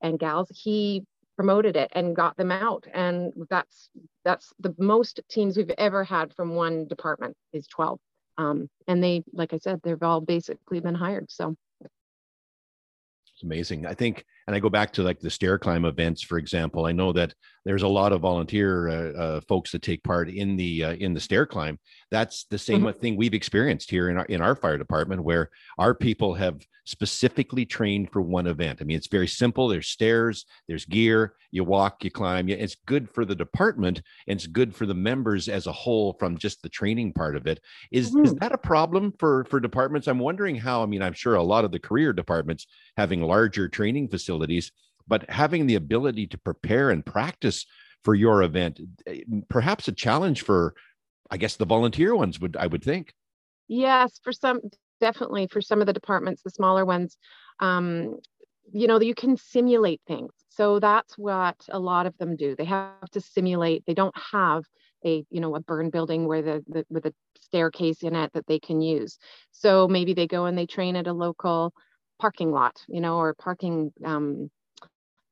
and 0.00 0.18
gals, 0.18 0.50
he 0.54 1.04
promoted 1.36 1.76
it 1.76 1.90
and 1.92 2.16
got 2.16 2.36
them 2.36 2.50
out. 2.50 2.86
And 2.92 3.32
that's 3.50 3.90
that's 4.24 4.52
the 4.58 4.74
most 4.78 5.20
teams 5.28 5.56
we've 5.56 5.70
ever 5.78 6.04
had 6.04 6.34
from 6.34 6.54
one 6.54 6.86
department 6.86 7.36
is 7.52 7.66
12 7.66 7.98
um, 8.38 8.68
and 8.88 9.02
they 9.02 9.22
like 9.32 9.52
i 9.52 9.58
said 9.58 9.80
they've 9.82 10.02
all 10.02 10.20
basically 10.20 10.80
been 10.80 10.94
hired 10.94 11.30
so. 11.30 11.54
It's 13.34 13.42
amazing. 13.42 13.84
I 13.84 13.94
think 13.94 14.24
and 14.46 14.54
I 14.54 14.60
go 14.60 14.68
back 14.68 14.92
to 14.94 15.02
like 15.02 15.20
the 15.20 15.30
stair 15.30 15.58
climb 15.58 15.84
events, 15.84 16.22
for 16.22 16.38
example. 16.38 16.86
I 16.86 16.92
know 16.92 17.12
that 17.12 17.34
there's 17.64 17.82
a 17.82 17.88
lot 17.88 18.12
of 18.12 18.20
volunteer 18.20 18.88
uh, 18.88 19.12
uh, 19.18 19.40
folks 19.48 19.72
that 19.72 19.82
take 19.82 20.02
part 20.04 20.28
in 20.28 20.56
the 20.56 20.84
uh, 20.84 20.92
in 20.94 21.14
the 21.14 21.20
stair 21.20 21.46
climb. 21.46 21.78
That's 22.10 22.44
the 22.50 22.58
same 22.58 22.82
mm-hmm. 22.82 22.98
thing 22.98 23.16
we've 23.16 23.34
experienced 23.34 23.90
here 23.90 24.10
in 24.10 24.18
our 24.18 24.24
in 24.26 24.40
our 24.40 24.54
fire 24.54 24.78
department, 24.78 25.24
where 25.24 25.50
our 25.78 25.94
people 25.94 26.34
have 26.34 26.60
specifically 26.86 27.64
trained 27.64 28.10
for 28.10 28.20
one 28.20 28.46
event. 28.46 28.80
I 28.80 28.84
mean, 28.84 28.98
it's 28.98 29.06
very 29.06 29.26
simple. 29.26 29.68
There's 29.68 29.88
stairs, 29.88 30.44
there's 30.68 30.84
gear. 30.84 31.34
You 31.50 31.64
walk, 31.64 32.04
you 32.04 32.10
climb. 32.10 32.48
It's 32.48 32.76
good 32.86 33.08
for 33.08 33.24
the 33.24 33.34
department, 33.34 34.02
and 34.26 34.36
it's 34.36 34.46
good 34.46 34.74
for 34.74 34.86
the 34.86 34.94
members 34.94 35.48
as 35.48 35.66
a 35.66 35.72
whole 35.72 36.16
from 36.18 36.36
just 36.36 36.62
the 36.62 36.68
training 36.68 37.12
part 37.12 37.36
of 37.36 37.46
it. 37.46 37.60
Is 37.92 38.10
mm-hmm. 38.10 38.24
is 38.24 38.34
that 38.34 38.52
a 38.52 38.58
problem 38.58 39.14
for 39.18 39.44
for 39.44 39.60
departments? 39.60 40.08
I'm 40.08 40.18
wondering 40.18 40.56
how. 40.56 40.82
I 40.82 40.86
mean, 40.86 41.00
I'm 41.00 41.12
sure 41.12 41.36
a 41.36 41.42
lot 41.42 41.64
of 41.64 41.72
the 41.72 41.78
career 41.78 42.12
departments 42.12 42.66
having 42.96 43.22
larger 43.22 43.68
training 43.68 44.08
facilities 44.08 44.33
facilities, 44.34 44.72
but 45.06 45.28
having 45.30 45.66
the 45.66 45.74
ability 45.74 46.26
to 46.28 46.38
prepare 46.38 46.90
and 46.90 47.04
practice 47.04 47.66
for 48.02 48.14
your 48.14 48.42
event, 48.42 48.80
eh, 49.06 49.22
perhaps 49.48 49.88
a 49.88 49.92
challenge 49.92 50.42
for, 50.42 50.74
I 51.30 51.36
guess, 51.36 51.56
the 51.56 51.66
volunteer 51.66 52.14
ones 52.16 52.40
would 52.40 52.56
I 52.56 52.66
would 52.66 52.84
think. 52.84 53.12
Yes, 53.68 54.20
for 54.22 54.32
some 54.32 54.60
definitely 55.00 55.46
for 55.46 55.60
some 55.60 55.80
of 55.80 55.86
the 55.86 55.92
departments, 55.92 56.42
the 56.42 56.50
smaller 56.50 56.84
ones, 56.84 57.16
um, 57.60 58.16
you 58.72 58.86
know, 58.86 59.00
you 59.00 59.14
can 59.14 59.36
simulate 59.36 60.00
things. 60.06 60.32
So 60.48 60.80
that's 60.80 61.16
what 61.18 61.56
a 61.68 61.78
lot 61.78 62.06
of 62.06 62.16
them 62.18 62.36
do. 62.36 62.54
They 62.56 62.64
have 62.64 63.10
to 63.12 63.20
simulate. 63.20 63.84
They 63.86 63.94
don't 63.94 64.16
have 64.32 64.64
a 65.04 65.24
you 65.30 65.40
know 65.40 65.54
a 65.54 65.60
burn 65.60 65.90
building 65.90 66.26
where 66.26 66.42
the, 66.42 66.64
the 66.68 66.84
with 66.88 67.06
a 67.06 67.14
staircase 67.40 68.02
in 68.02 68.14
it 68.14 68.32
that 68.32 68.46
they 68.46 68.58
can 68.58 68.80
use. 68.80 69.18
So 69.52 69.88
maybe 69.88 70.14
they 70.14 70.26
go 70.26 70.46
and 70.46 70.56
they 70.56 70.66
train 70.66 70.96
at 70.96 71.06
a 71.06 71.12
local 71.12 71.72
parking 72.18 72.50
lot, 72.50 72.80
you 72.88 73.00
know, 73.00 73.18
or 73.18 73.34
parking 73.34 73.92
um, 74.04 74.50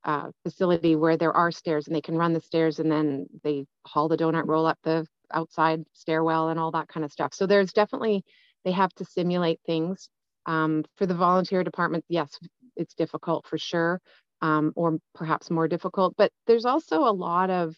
uh, 0.05 0.31
facility 0.45 0.97
where 0.97 1.17
there 1.17 1.33
are 1.33 1.53
stairs 1.53 1.87
and 1.87 1.95
they 1.95 2.01
can 2.01 2.17
run 2.17 2.33
the 2.33 2.41
stairs 2.41 2.79
and 2.79 2.91
then 2.91 3.27
they 3.45 3.65
haul 3.87 4.09
the 4.09 4.17
donut 4.17 4.47
roll 4.47 4.67
up 4.67 4.79
the 4.83 5.07
outside 5.33 5.85
stairwell 5.93 6.49
and 6.49 6.59
all 6.59 6.73
that 6.73 6.89
kind 6.89 7.05
of 7.05 7.13
stuff. 7.13 7.33
So 7.33 7.47
there's 7.47 7.73
definitely, 7.73 8.25
they 8.65 8.73
have 8.73 8.93
to 8.95 9.05
simulate 9.05 9.61
things. 9.65 10.09
Um, 10.45 10.85
for 10.97 11.07
the 11.07 11.15
volunteer 11.15 11.63
department, 11.63 12.05
yes, 12.09 12.37
it's 12.77 12.95
difficult 12.95 13.47
for 13.47 13.59
sure, 13.59 14.01
um, 14.41 14.73
or 14.75 14.99
perhaps 15.15 15.51
more 15.51 15.69
difficult, 15.69 16.15
but 16.17 16.33
there's 16.49 16.65
also 16.65 17.05
a 17.05 17.13
lot 17.13 17.49
of, 17.49 17.77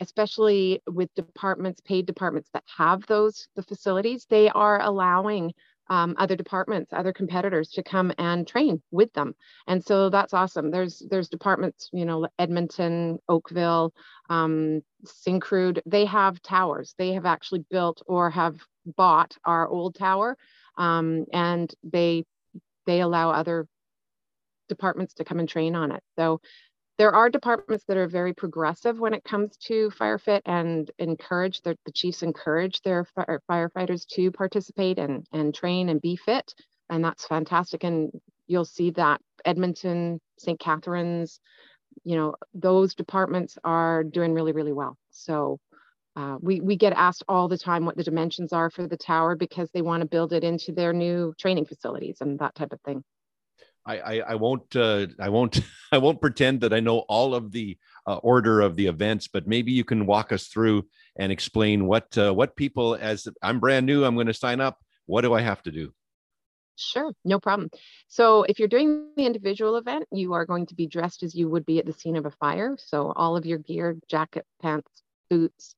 especially 0.00 0.82
with 0.86 1.08
departments, 1.14 1.80
paid 1.80 2.04
departments 2.04 2.50
that 2.52 2.64
have 2.76 3.06
those, 3.06 3.48
the 3.56 3.62
facilities, 3.62 4.26
they 4.28 4.50
are 4.50 4.82
allowing 4.82 5.52
um, 5.88 6.14
other 6.18 6.36
departments, 6.36 6.92
other 6.92 7.12
competitors 7.12 7.70
to 7.70 7.82
come 7.82 8.12
and 8.18 8.46
train 8.46 8.82
with 8.90 9.12
them. 9.12 9.34
And 9.66 9.84
so 9.84 10.08
that's 10.10 10.34
awesome. 10.34 10.70
There's 10.70 11.02
there's 11.10 11.28
departments, 11.28 11.90
you 11.92 12.04
know, 12.04 12.26
Edmonton, 12.38 13.18
Oakville, 13.28 13.92
um, 14.30 14.82
Syncrude. 15.04 15.80
They 15.86 16.04
have 16.06 16.42
towers. 16.42 16.94
They 16.98 17.12
have 17.12 17.26
actually 17.26 17.64
built 17.70 18.02
or 18.06 18.30
have 18.30 18.56
bought 18.96 19.36
our 19.44 19.68
old 19.68 19.94
tower, 19.94 20.36
um, 20.76 21.26
and 21.32 21.72
they 21.82 22.24
they 22.86 23.00
allow 23.00 23.30
other 23.30 23.66
departments 24.68 25.14
to 25.14 25.24
come 25.24 25.38
and 25.38 25.48
train 25.48 25.74
on 25.74 25.92
it. 25.92 26.02
So 26.18 26.40
there 26.96 27.14
are 27.14 27.28
departments 27.28 27.84
that 27.88 27.96
are 27.96 28.06
very 28.06 28.32
progressive 28.32 28.98
when 28.98 29.14
it 29.14 29.24
comes 29.24 29.56
to 29.56 29.90
firefit 29.98 30.40
and 30.46 30.90
encourage 30.98 31.60
the, 31.62 31.76
the 31.86 31.92
chiefs 31.92 32.22
encourage 32.22 32.80
their 32.82 33.04
fire, 33.04 33.40
firefighters 33.50 34.06
to 34.06 34.30
participate 34.30 34.98
and, 34.98 35.26
and 35.32 35.54
train 35.54 35.88
and 35.88 36.00
be 36.00 36.16
fit 36.16 36.54
and 36.90 37.04
that's 37.04 37.26
fantastic. 37.26 37.84
And 37.84 38.10
you'll 38.46 38.64
see 38.64 38.90
that 38.90 39.20
edmonton 39.44 40.20
st 40.38 40.58
catharines 40.58 41.40
you 42.02 42.16
know 42.16 42.34
those 42.54 42.94
departments 42.94 43.58
are 43.64 44.04
doing 44.04 44.32
really 44.32 44.52
really 44.52 44.72
well. 44.72 44.96
So 45.10 45.58
uh, 46.16 46.36
we, 46.40 46.60
we 46.60 46.76
get 46.76 46.92
asked 46.92 47.24
all 47.28 47.48
the 47.48 47.58
time 47.58 47.84
what 47.84 47.96
the 47.96 48.04
dimensions 48.04 48.52
are 48.52 48.70
for 48.70 48.86
the 48.86 48.96
tower 48.96 49.34
because 49.34 49.68
they 49.72 49.82
want 49.82 50.00
to 50.00 50.08
build 50.08 50.32
it 50.32 50.44
into 50.44 50.70
their 50.70 50.92
new 50.92 51.34
training 51.38 51.66
facilities 51.66 52.18
and 52.20 52.38
that 52.38 52.54
type 52.54 52.72
of 52.72 52.80
thing 52.82 53.02
I, 53.86 54.20
I, 54.20 54.34
won't 54.34 54.74
uh, 54.74 55.06
I 55.20 55.28
won't 55.28 55.60
I 55.92 55.98
won't 55.98 56.20
pretend 56.20 56.60
that 56.62 56.72
I 56.72 56.80
know 56.80 57.00
all 57.00 57.34
of 57.34 57.52
the 57.52 57.76
uh, 58.06 58.16
order 58.16 58.60
of 58.60 58.76
the 58.76 58.86
events, 58.86 59.28
but 59.28 59.46
maybe 59.46 59.72
you 59.72 59.84
can 59.84 60.06
walk 60.06 60.32
us 60.32 60.48
through 60.48 60.86
and 61.16 61.30
explain 61.30 61.86
what 61.86 62.16
uh, 62.16 62.32
what 62.32 62.56
people 62.56 62.94
as 62.94 63.28
I'm 63.42 63.60
brand 63.60 63.86
new, 63.86 64.04
I'm 64.04 64.14
going 64.14 64.26
to 64.26 64.34
sign 64.34 64.60
up. 64.60 64.78
What 65.06 65.22
do 65.22 65.34
I 65.34 65.42
have 65.42 65.62
to 65.64 65.70
do? 65.70 65.92
Sure, 66.76 67.12
no 67.24 67.38
problem. 67.38 67.70
So 68.08 68.42
if 68.44 68.58
you're 68.58 68.68
doing 68.68 69.10
the 69.16 69.26
individual 69.26 69.76
event, 69.76 70.06
you 70.10 70.32
are 70.32 70.44
going 70.44 70.66
to 70.66 70.74
be 70.74 70.86
dressed 70.86 71.22
as 71.22 71.34
you 71.34 71.48
would 71.48 71.64
be 71.64 71.78
at 71.78 71.86
the 71.86 71.92
scene 71.92 72.16
of 72.16 72.26
a 72.26 72.30
fire. 72.32 72.76
So 72.78 73.12
all 73.14 73.36
of 73.36 73.46
your 73.46 73.58
gear, 73.58 73.96
jacket, 74.08 74.44
pants, 74.60 74.90
boots, 75.30 75.76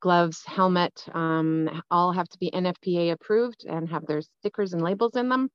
gloves, 0.00 0.42
helmet, 0.44 1.04
um, 1.14 1.82
all 1.90 2.12
have 2.12 2.28
to 2.30 2.38
be 2.38 2.50
NFPA 2.50 3.12
approved 3.12 3.64
and 3.68 3.88
have 3.88 4.06
their 4.06 4.22
stickers 4.22 4.72
and 4.72 4.82
labels 4.82 5.14
in 5.16 5.28
them. 5.28 5.50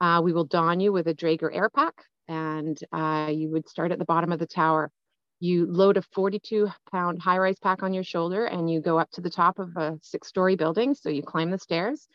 Uh, 0.00 0.20
we 0.22 0.32
will 0.32 0.44
don 0.44 0.80
you 0.80 0.92
with 0.92 1.08
a 1.08 1.14
Draeger 1.14 1.54
air 1.54 1.68
pack 1.68 1.94
and 2.28 2.78
uh, 2.92 3.30
you 3.32 3.50
would 3.50 3.68
start 3.68 3.90
at 3.90 3.98
the 3.98 4.04
bottom 4.04 4.32
of 4.32 4.38
the 4.38 4.46
tower. 4.46 4.90
You 5.40 5.66
load 5.66 5.96
a 5.96 6.02
42 6.02 6.68
pound 6.90 7.20
high 7.22 7.38
rise 7.38 7.58
pack 7.58 7.82
on 7.82 7.94
your 7.94 8.04
shoulder 8.04 8.46
and 8.46 8.70
you 8.70 8.80
go 8.80 8.98
up 8.98 9.10
to 9.12 9.20
the 9.20 9.30
top 9.30 9.58
of 9.58 9.76
a 9.76 9.98
six 10.02 10.28
story 10.28 10.56
building. 10.56 10.94
So 10.94 11.08
you 11.08 11.22
climb 11.22 11.50
the 11.50 11.58
stairs. 11.58 12.06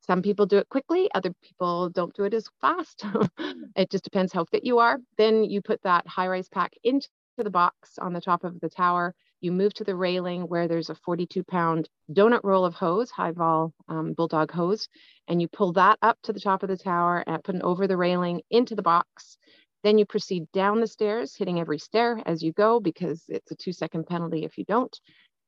Some 0.00 0.22
people 0.22 0.46
do 0.46 0.58
it 0.58 0.68
quickly, 0.68 1.08
other 1.14 1.32
people 1.42 1.88
don't 1.88 2.14
do 2.14 2.24
it 2.24 2.34
as 2.34 2.48
fast. 2.60 3.04
it 3.76 3.90
just 3.90 4.04
depends 4.04 4.32
how 4.32 4.44
fit 4.44 4.64
you 4.64 4.78
are. 4.78 4.98
Then 5.16 5.44
you 5.44 5.62
put 5.62 5.82
that 5.82 6.06
high 6.06 6.28
rise 6.28 6.48
pack 6.48 6.72
into 6.84 7.08
the 7.38 7.50
box 7.50 7.98
on 7.98 8.12
the 8.12 8.20
top 8.20 8.44
of 8.44 8.60
the 8.60 8.68
tower 8.68 9.14
you 9.44 9.52
move 9.52 9.74
to 9.74 9.84
the 9.84 9.94
railing 9.94 10.48
where 10.48 10.66
there's 10.66 10.88
a 10.88 10.94
42 10.94 11.44
pound 11.44 11.86
donut 12.10 12.40
roll 12.42 12.64
of 12.64 12.74
hose, 12.74 13.10
high 13.10 13.32
vol 13.32 13.74
um, 13.88 14.14
bulldog 14.14 14.50
hose, 14.50 14.88
and 15.28 15.40
you 15.40 15.48
pull 15.48 15.72
that 15.72 15.98
up 16.02 16.18
to 16.22 16.32
the 16.32 16.40
top 16.40 16.62
of 16.62 16.68
the 16.68 16.76
tower 16.76 17.24
and 17.26 17.42
put 17.42 17.54
it 17.54 17.62
over 17.62 17.86
the 17.86 17.96
railing 17.96 18.42
into 18.50 18.74
the 18.74 18.82
box. 18.82 19.36
Then 19.82 19.98
you 19.98 20.06
proceed 20.06 20.50
down 20.52 20.80
the 20.80 20.86
stairs, 20.86 21.34
hitting 21.36 21.60
every 21.60 21.78
stair 21.78 22.22
as 22.26 22.42
you 22.42 22.52
go 22.52 22.80
because 22.80 23.24
it's 23.28 23.50
a 23.50 23.54
two 23.54 23.72
second 23.72 24.06
penalty 24.06 24.44
if 24.44 24.56
you 24.56 24.64
don't. 24.64 24.98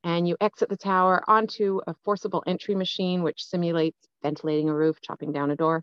And 0.05 0.29
you 0.29 0.37
exit 0.41 0.69
the 0.69 0.77
tower 0.77 1.23
onto 1.27 1.81
a 1.87 1.95
forcible 2.05 2.43
entry 2.47 2.75
machine, 2.75 3.23
which 3.23 3.45
simulates 3.45 3.99
ventilating 4.23 4.69
a 4.69 4.75
roof, 4.75 5.01
chopping 5.01 5.33
down 5.33 5.51
a 5.51 5.57
door. 5.57 5.83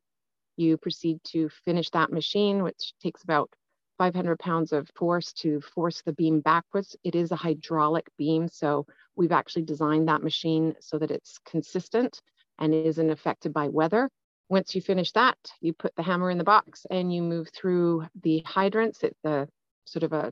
You 0.56 0.78
proceed 0.78 1.20
to 1.26 1.50
finish 1.66 1.90
that 1.90 2.12
machine, 2.12 2.64
which 2.64 2.94
takes 3.02 3.24
about 3.24 3.50
500 3.98 4.38
pounds 4.40 4.72
of 4.72 4.90
force 4.96 5.34
to 5.34 5.62
force 5.62 6.02
the 6.02 6.14
beam 6.14 6.40
backwards. 6.40 6.96
It 7.04 7.16
is 7.16 7.32
a 7.32 7.36
hydraulic 7.36 8.08
beam, 8.18 8.48
so 8.48 8.86
we've 9.16 9.32
actually 9.32 9.64
designed 9.64 10.08
that 10.08 10.24
machine 10.24 10.76
so 10.80 10.98
that 11.00 11.12
it's 11.12 11.40
consistent 11.40 12.22
and 12.60 12.74
isn't 12.74 13.10
affected 13.10 13.54
by 13.54 13.68
weather. 13.68 14.10
Once 14.50 14.76
you 14.76 14.82
finish 14.82 15.12
that, 15.14 15.38
you 15.62 15.74
put 15.74 15.96
the 15.96 16.04
hammer 16.04 16.30
in 16.30 16.38
the 16.38 16.44
box 16.44 16.86
and 16.92 17.14
you 17.14 17.22
move 17.22 17.50
through 17.56 18.06
the 18.22 18.44
hydrants. 18.46 19.04
It's 19.04 19.24
a 19.24 19.48
sort 19.86 20.04
of 20.04 20.14
a 20.14 20.32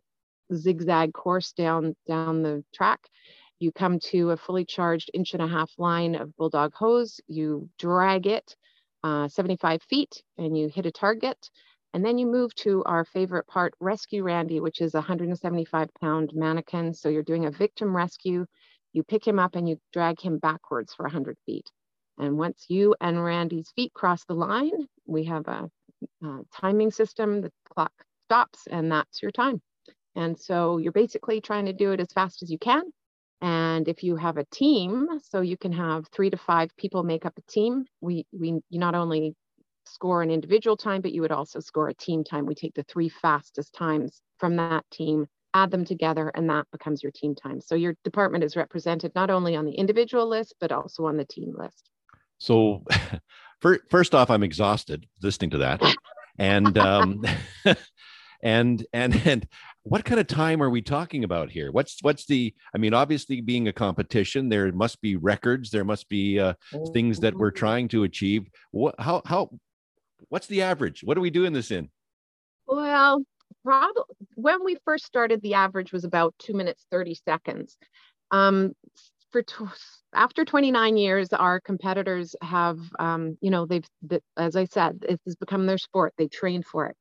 zigzag 0.54 1.14
course 1.14 1.54
down, 1.54 1.96
down 2.08 2.44
the 2.44 2.64
track. 2.74 3.00
You 3.60 3.72
come 3.72 4.00
to 4.12 4.32
a 4.32 4.38
fully 4.38 4.66
charged 4.66 5.12
inch 5.14 5.34
and 5.34 5.42
a 5.42 5.48
half 5.48 5.72
line 5.78 6.16
of 6.16 6.36
bulldog 6.36 6.74
hose. 6.74 7.20
You 7.28 7.70
drag 7.78 8.28
it 8.28 8.56
uh, 9.04 9.28
75 9.28 9.82
feet 9.84 10.22
and 10.38 10.58
you 10.58 10.68
hit 10.68 10.86
a 10.86 10.92
target 10.92 11.50
and 11.94 12.06
then 12.06 12.18
you 12.18 12.26
move 12.26 12.56
to 12.56 12.84
our 12.86 13.04
favorite 13.04 13.48
part, 13.48 13.74
Rescue 13.80 14.24
Randy, 14.24 14.60
which 14.60 14.80
is 14.82 14.94
a 14.94 15.00
175 15.00 15.90
pound 16.00 16.32
mannequin. 16.34 16.94
So 16.94 17.10
you're 17.10 17.24
doing 17.24 17.46
a 17.46 17.52
victim 17.52 17.96
rescue. 17.96 18.46
You 18.94 19.04
pick 19.04 19.28
him 19.28 19.40
up 19.40 19.56
and 19.56 19.68
you 19.68 19.78
drag 19.92 20.22
him 20.22 20.38
backwards 20.38 20.94
for 20.94 21.04
100 21.04 21.38
feet. 21.46 21.70
And 22.22 22.38
once 22.38 22.68
you 22.70 22.96
and 23.02 23.22
Randy's 23.22 23.72
feet 23.76 23.94
cross 23.94 24.24
the 24.26 24.36
line, 24.36 24.88
we 25.08 25.26
have 25.26 25.48
a, 25.48 25.70
a 26.24 26.40
timing 26.54 26.92
system. 26.92 27.42
The 27.42 27.52
clock 27.74 27.92
stops 28.28 28.68
and 28.68 28.92
that's 28.92 29.22
your 29.22 29.32
time. 29.32 29.60
And 30.16 30.40
so 30.40 30.78
you're 30.78 30.92
basically 30.92 31.42
trying 31.42 31.66
to 31.66 31.74
do 31.74 31.92
it 31.92 32.00
as 32.00 32.14
fast 32.14 32.44
as 32.44 32.52
you 32.52 32.60
can. 32.60 32.84
And 33.42 33.88
if 33.88 34.04
you 34.04 34.16
have 34.18 34.38
a 34.38 34.46
team, 34.52 35.08
so 35.24 35.42
you 35.42 35.58
can 35.58 35.72
have 35.72 36.06
three 36.12 36.30
to 36.30 36.38
five 36.38 36.70
people 36.78 37.02
make 37.02 37.26
up 37.26 37.34
a 37.38 37.52
team, 37.52 37.86
we, 38.02 38.26
we 38.32 38.62
you 38.70 38.80
not 38.80 38.94
only 38.94 39.36
score 39.88 40.22
an 40.22 40.30
individual 40.30 40.78
time, 40.78 41.02
but 41.02 41.12
you 41.12 41.22
would 41.22 41.32
also 41.32 41.60
score 41.60 41.90
a 41.90 41.94
team 41.96 42.24
time. 42.24 42.46
We 42.46 42.54
take 42.54 42.76
the 42.76 42.84
three 42.84 43.10
fastest 43.10 43.74
times 43.74 44.22
from 44.38 44.58
that 44.58 44.86
team, 44.92 45.26
add 45.56 45.72
them 45.72 45.86
together, 45.86 46.32
and 46.36 46.48
that 46.52 46.68
becomes 46.72 47.02
your 47.02 47.12
team 47.12 47.34
time. 47.34 47.62
So 47.62 47.74
your 47.74 47.96
department 48.04 48.44
is 48.44 48.56
represented 48.56 49.12
not 49.16 49.32
only 49.32 49.56
on 49.56 49.66
the 49.66 49.74
individual 49.74 50.28
list, 50.28 50.54
but 50.60 50.72
also 50.72 51.06
on 51.06 51.18
the 51.18 51.26
team 51.26 51.56
list. 51.58 51.91
So, 52.42 52.84
first 53.90 54.16
off, 54.16 54.30
I'm 54.30 54.44
exhausted 54.44 55.08
listening 55.22 55.52
to 55.52 55.58
that. 55.60 55.82
and, 56.38 56.78
um, 56.78 57.24
and, 58.44 58.86
and, 58.94 59.22
and, 59.26 59.48
what 59.84 60.06
kind 60.06 60.20
of 60.20 60.28
time 60.28 60.62
are 60.62 60.70
we 60.70 60.84
talking 60.84 61.24
about 61.24 61.50
here 61.50 61.72
what's 61.72 61.98
what's 62.04 62.28
the 62.28 62.54
i 62.76 62.78
mean 62.78 62.94
obviously 62.94 63.42
being 63.42 63.68
a 63.68 63.74
competition 63.74 64.48
there 64.48 64.72
must 64.72 65.02
be 65.02 65.16
records 65.16 65.72
there 65.72 65.84
must 65.84 66.08
be 66.08 66.40
uh, 66.40 66.54
things 66.94 67.20
that 67.22 67.36
we're 67.36 67.50
mm-hmm. 67.50 67.58
trying 67.58 67.88
to 67.88 68.04
achieve 68.04 68.48
what 68.70 68.94
how 69.00 69.24
how 69.26 69.50
what's 70.30 70.48
the 70.48 70.62
average? 70.62 71.04
What 71.04 71.18
are 71.18 71.22
we 71.22 71.30
doing 71.30 71.54
this 71.54 71.72
in? 71.72 71.90
Well, 72.68 73.24
probably 73.64 74.04
when 74.36 74.64
we 74.64 74.78
first 74.86 75.06
started, 75.06 75.42
the 75.42 75.56
average 75.56 75.92
was 75.92 76.04
about 76.04 76.34
two 76.40 76.54
minutes, 76.54 76.86
30 76.92 77.16
seconds. 77.16 77.78
Um, 78.32 78.74
for 79.32 79.44
after 80.14 80.46
29 80.46 80.98
years, 80.98 81.32
our 81.34 81.60
competitors 81.60 82.36
have, 82.42 82.80
um, 83.00 83.38
you 83.42 83.50
know, 83.50 83.66
they've, 83.66 83.86
as 84.38 84.56
I 84.56 84.66
said, 84.66 85.04
it 85.08 85.20
has 85.26 85.36
become 85.36 85.66
their 85.66 85.78
sport. 85.78 86.14
They 86.18 86.28
train 86.28 86.64
for 86.64 86.88
it. 86.88 86.96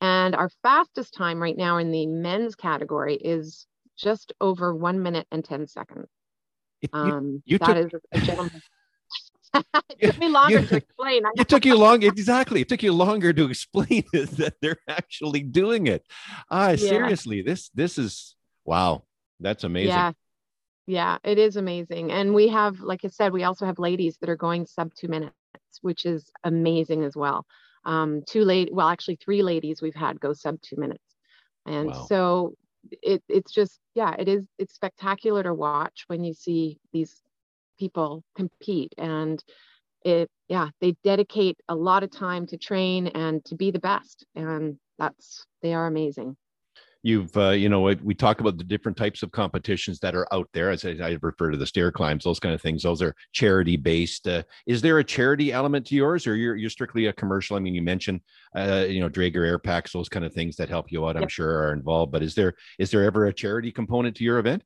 And 0.00 0.34
our 0.34 0.50
fastest 0.62 1.14
time 1.14 1.40
right 1.40 1.56
now 1.56 1.78
in 1.78 1.90
the 1.90 2.06
men's 2.06 2.54
category 2.54 3.16
is 3.16 3.66
just 3.98 4.32
over 4.40 4.74
one 4.74 5.02
minute 5.02 5.26
and 5.30 5.44
10 5.44 5.66
seconds. 5.68 6.08
It, 6.80 6.90
you, 6.92 7.00
um, 7.00 7.42
you 7.44 7.58
that 7.58 7.74
took... 7.74 7.94
is 7.94 8.00
a 8.12 8.20
gentleman. 8.20 8.62
it 9.98 10.06
took 10.12 10.18
me 10.18 10.28
longer 10.28 10.60
you, 10.60 10.66
to 10.66 10.76
explain. 10.76 11.22
it 11.36 11.48
took 11.48 11.64
you 11.64 11.76
long, 11.76 12.02
exactly. 12.04 12.60
It 12.60 12.68
took 12.68 12.82
you 12.84 12.92
longer 12.92 13.32
to 13.32 13.50
explain 13.50 14.04
that 14.12 14.54
they're 14.62 14.78
actually 14.88 15.40
doing 15.40 15.88
it. 15.88 16.06
Ah, 16.50 16.70
yeah. 16.70 16.76
seriously, 16.76 17.42
this 17.42 17.68
this 17.74 17.98
is 17.98 18.36
wow. 18.64 19.02
That's 19.40 19.64
amazing. 19.64 19.88
Yeah. 19.88 20.12
Yeah, 20.90 21.18
it 21.22 21.38
is 21.38 21.54
amazing. 21.54 22.10
And 22.10 22.34
we 22.34 22.48
have, 22.48 22.80
like 22.80 23.04
I 23.04 23.08
said, 23.08 23.32
we 23.32 23.44
also 23.44 23.64
have 23.64 23.78
ladies 23.78 24.16
that 24.20 24.28
are 24.28 24.34
going 24.34 24.66
sub 24.66 24.92
two 24.92 25.06
minutes, 25.06 25.36
which 25.82 26.04
is 26.04 26.32
amazing 26.42 27.04
as 27.04 27.14
well. 27.14 27.46
Um, 27.84 28.24
two 28.26 28.42
late, 28.42 28.74
well, 28.74 28.88
actually 28.88 29.14
three 29.24 29.44
ladies 29.44 29.80
we've 29.80 29.94
had 29.94 30.18
go 30.18 30.32
sub 30.32 30.60
two 30.60 30.74
minutes. 30.74 31.14
And 31.64 31.90
wow. 31.90 32.06
so 32.08 32.54
it, 33.04 33.22
it's 33.28 33.52
just, 33.52 33.78
yeah, 33.94 34.16
it 34.18 34.26
is, 34.28 34.44
it's 34.58 34.74
spectacular 34.74 35.44
to 35.44 35.54
watch 35.54 36.06
when 36.08 36.24
you 36.24 36.34
see 36.34 36.80
these 36.92 37.22
people 37.78 38.24
compete 38.34 38.92
and 38.98 39.44
it 40.04 40.28
yeah 40.48 40.68
they 40.80 40.94
dedicate 41.02 41.56
a 41.68 41.74
lot 41.74 42.02
of 42.02 42.10
time 42.10 42.46
to 42.46 42.58
train 42.58 43.06
and 43.06 43.42
to 43.44 43.54
be 43.54 43.70
the 43.70 43.78
best 43.78 44.26
and 44.34 44.76
that's 44.98 45.46
they 45.62 45.72
are 45.72 45.86
amazing 45.86 46.36
you've 47.02 47.34
uh, 47.36 47.50
you 47.50 47.68
know 47.68 47.80
we 47.80 48.14
talk 48.14 48.40
about 48.40 48.58
the 48.58 48.64
different 48.64 48.96
types 48.96 49.22
of 49.22 49.30
competitions 49.32 49.98
that 50.00 50.14
are 50.14 50.26
out 50.32 50.48
there 50.52 50.70
as 50.70 50.84
I, 50.84 50.96
I 51.02 51.18
refer 51.22 51.50
to 51.50 51.56
the 51.56 51.66
stair 51.66 51.90
climbs 51.90 52.24
those 52.24 52.40
kind 52.40 52.54
of 52.54 52.60
things 52.60 52.82
those 52.82 53.02
are 53.02 53.14
charity 53.32 53.76
based 53.76 54.28
uh, 54.28 54.42
is 54.66 54.82
there 54.82 54.98
a 54.98 55.04
charity 55.04 55.52
element 55.52 55.86
to 55.86 55.94
yours 55.94 56.26
or 56.26 56.36
you're, 56.36 56.56
you're 56.56 56.70
strictly 56.70 57.06
a 57.06 57.12
commercial 57.12 57.56
i 57.56 57.60
mean 57.60 57.74
you 57.74 57.82
mentioned 57.82 58.20
uh, 58.56 58.84
you 58.88 59.00
know 59.00 59.08
draeger 59.08 59.46
air 59.46 59.58
packs 59.58 59.92
those 59.92 60.08
kind 60.08 60.24
of 60.24 60.32
things 60.32 60.56
that 60.56 60.68
help 60.68 60.92
you 60.92 61.06
out 61.06 61.16
i'm 61.16 61.22
yep. 61.22 61.30
sure 61.30 61.58
are 61.62 61.72
involved 61.72 62.12
but 62.12 62.22
is 62.22 62.34
there 62.34 62.54
is 62.78 62.90
there 62.90 63.04
ever 63.04 63.26
a 63.26 63.32
charity 63.32 63.72
component 63.72 64.16
to 64.16 64.24
your 64.24 64.38
event 64.38 64.62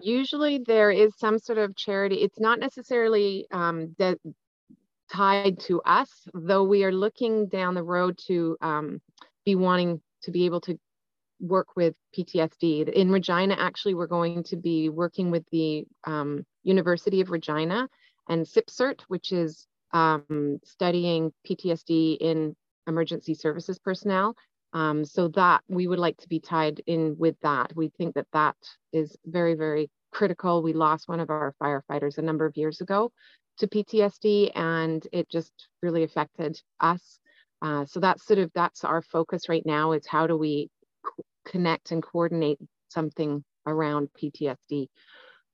usually 0.00 0.58
there 0.66 0.90
is 0.90 1.12
some 1.18 1.38
sort 1.38 1.58
of 1.58 1.76
charity 1.76 2.16
it's 2.16 2.40
not 2.40 2.58
necessarily 2.58 3.46
um, 3.52 3.94
de- 3.98 4.16
tied 5.12 5.60
to 5.60 5.80
us, 5.82 6.10
though 6.32 6.64
we 6.64 6.84
are 6.84 6.92
looking 6.92 7.46
down 7.48 7.74
the 7.74 7.82
road 7.82 8.18
to 8.26 8.56
um, 8.62 9.00
be 9.44 9.54
wanting 9.54 10.00
to 10.22 10.30
be 10.30 10.46
able 10.46 10.60
to 10.62 10.78
work 11.42 11.76
with 11.76 11.94
PTSD. 12.16 12.88
In 12.88 13.10
Regina, 13.10 13.56
actually, 13.58 13.94
we're 13.94 14.06
going 14.06 14.44
to 14.44 14.56
be 14.56 14.88
working 14.88 15.30
with 15.30 15.44
the 15.50 15.84
um, 16.04 16.46
University 16.62 17.20
of 17.20 17.30
Regina 17.30 17.88
and 18.28 18.46
CIPSRT, 18.46 19.02
which 19.08 19.32
is 19.32 19.66
um, 19.92 20.60
studying 20.64 21.32
PTSD 21.46 22.16
in 22.18 22.56
emergency 22.86 23.34
services 23.34 23.78
personnel. 23.78 24.36
Um, 24.74 25.04
so 25.04 25.28
that 25.28 25.62
we 25.68 25.86
would 25.86 25.98
like 25.98 26.16
to 26.18 26.28
be 26.28 26.40
tied 26.40 26.80
in 26.86 27.16
with 27.18 27.38
that. 27.42 27.76
We 27.76 27.90
think 27.90 28.14
that 28.14 28.28
that 28.32 28.56
is 28.90 29.14
very, 29.26 29.52
very 29.52 29.90
critical. 30.12 30.62
We 30.62 30.72
lost 30.72 31.08
one 31.08 31.20
of 31.20 31.28
our 31.28 31.54
firefighters 31.62 32.16
a 32.16 32.22
number 32.22 32.46
of 32.46 32.56
years 32.56 32.80
ago 32.80 33.12
to 33.58 33.66
PTSD, 33.66 34.52
and 34.54 35.06
it 35.12 35.28
just 35.28 35.52
really 35.82 36.04
affected 36.04 36.58
us. 36.80 37.18
Uh, 37.60 37.84
so 37.84 38.00
that's 38.00 38.24
sort 38.24 38.38
of 38.38 38.50
that's 38.54 38.82
our 38.82 39.02
focus 39.02 39.48
right 39.50 39.64
now. 39.66 39.92
Is 39.92 40.06
how 40.06 40.26
do 40.26 40.38
we 40.38 40.70
connect 41.44 41.90
and 41.90 42.02
coordinate 42.02 42.58
something 42.88 43.44
around 43.66 44.08
PTSD? 44.20 44.88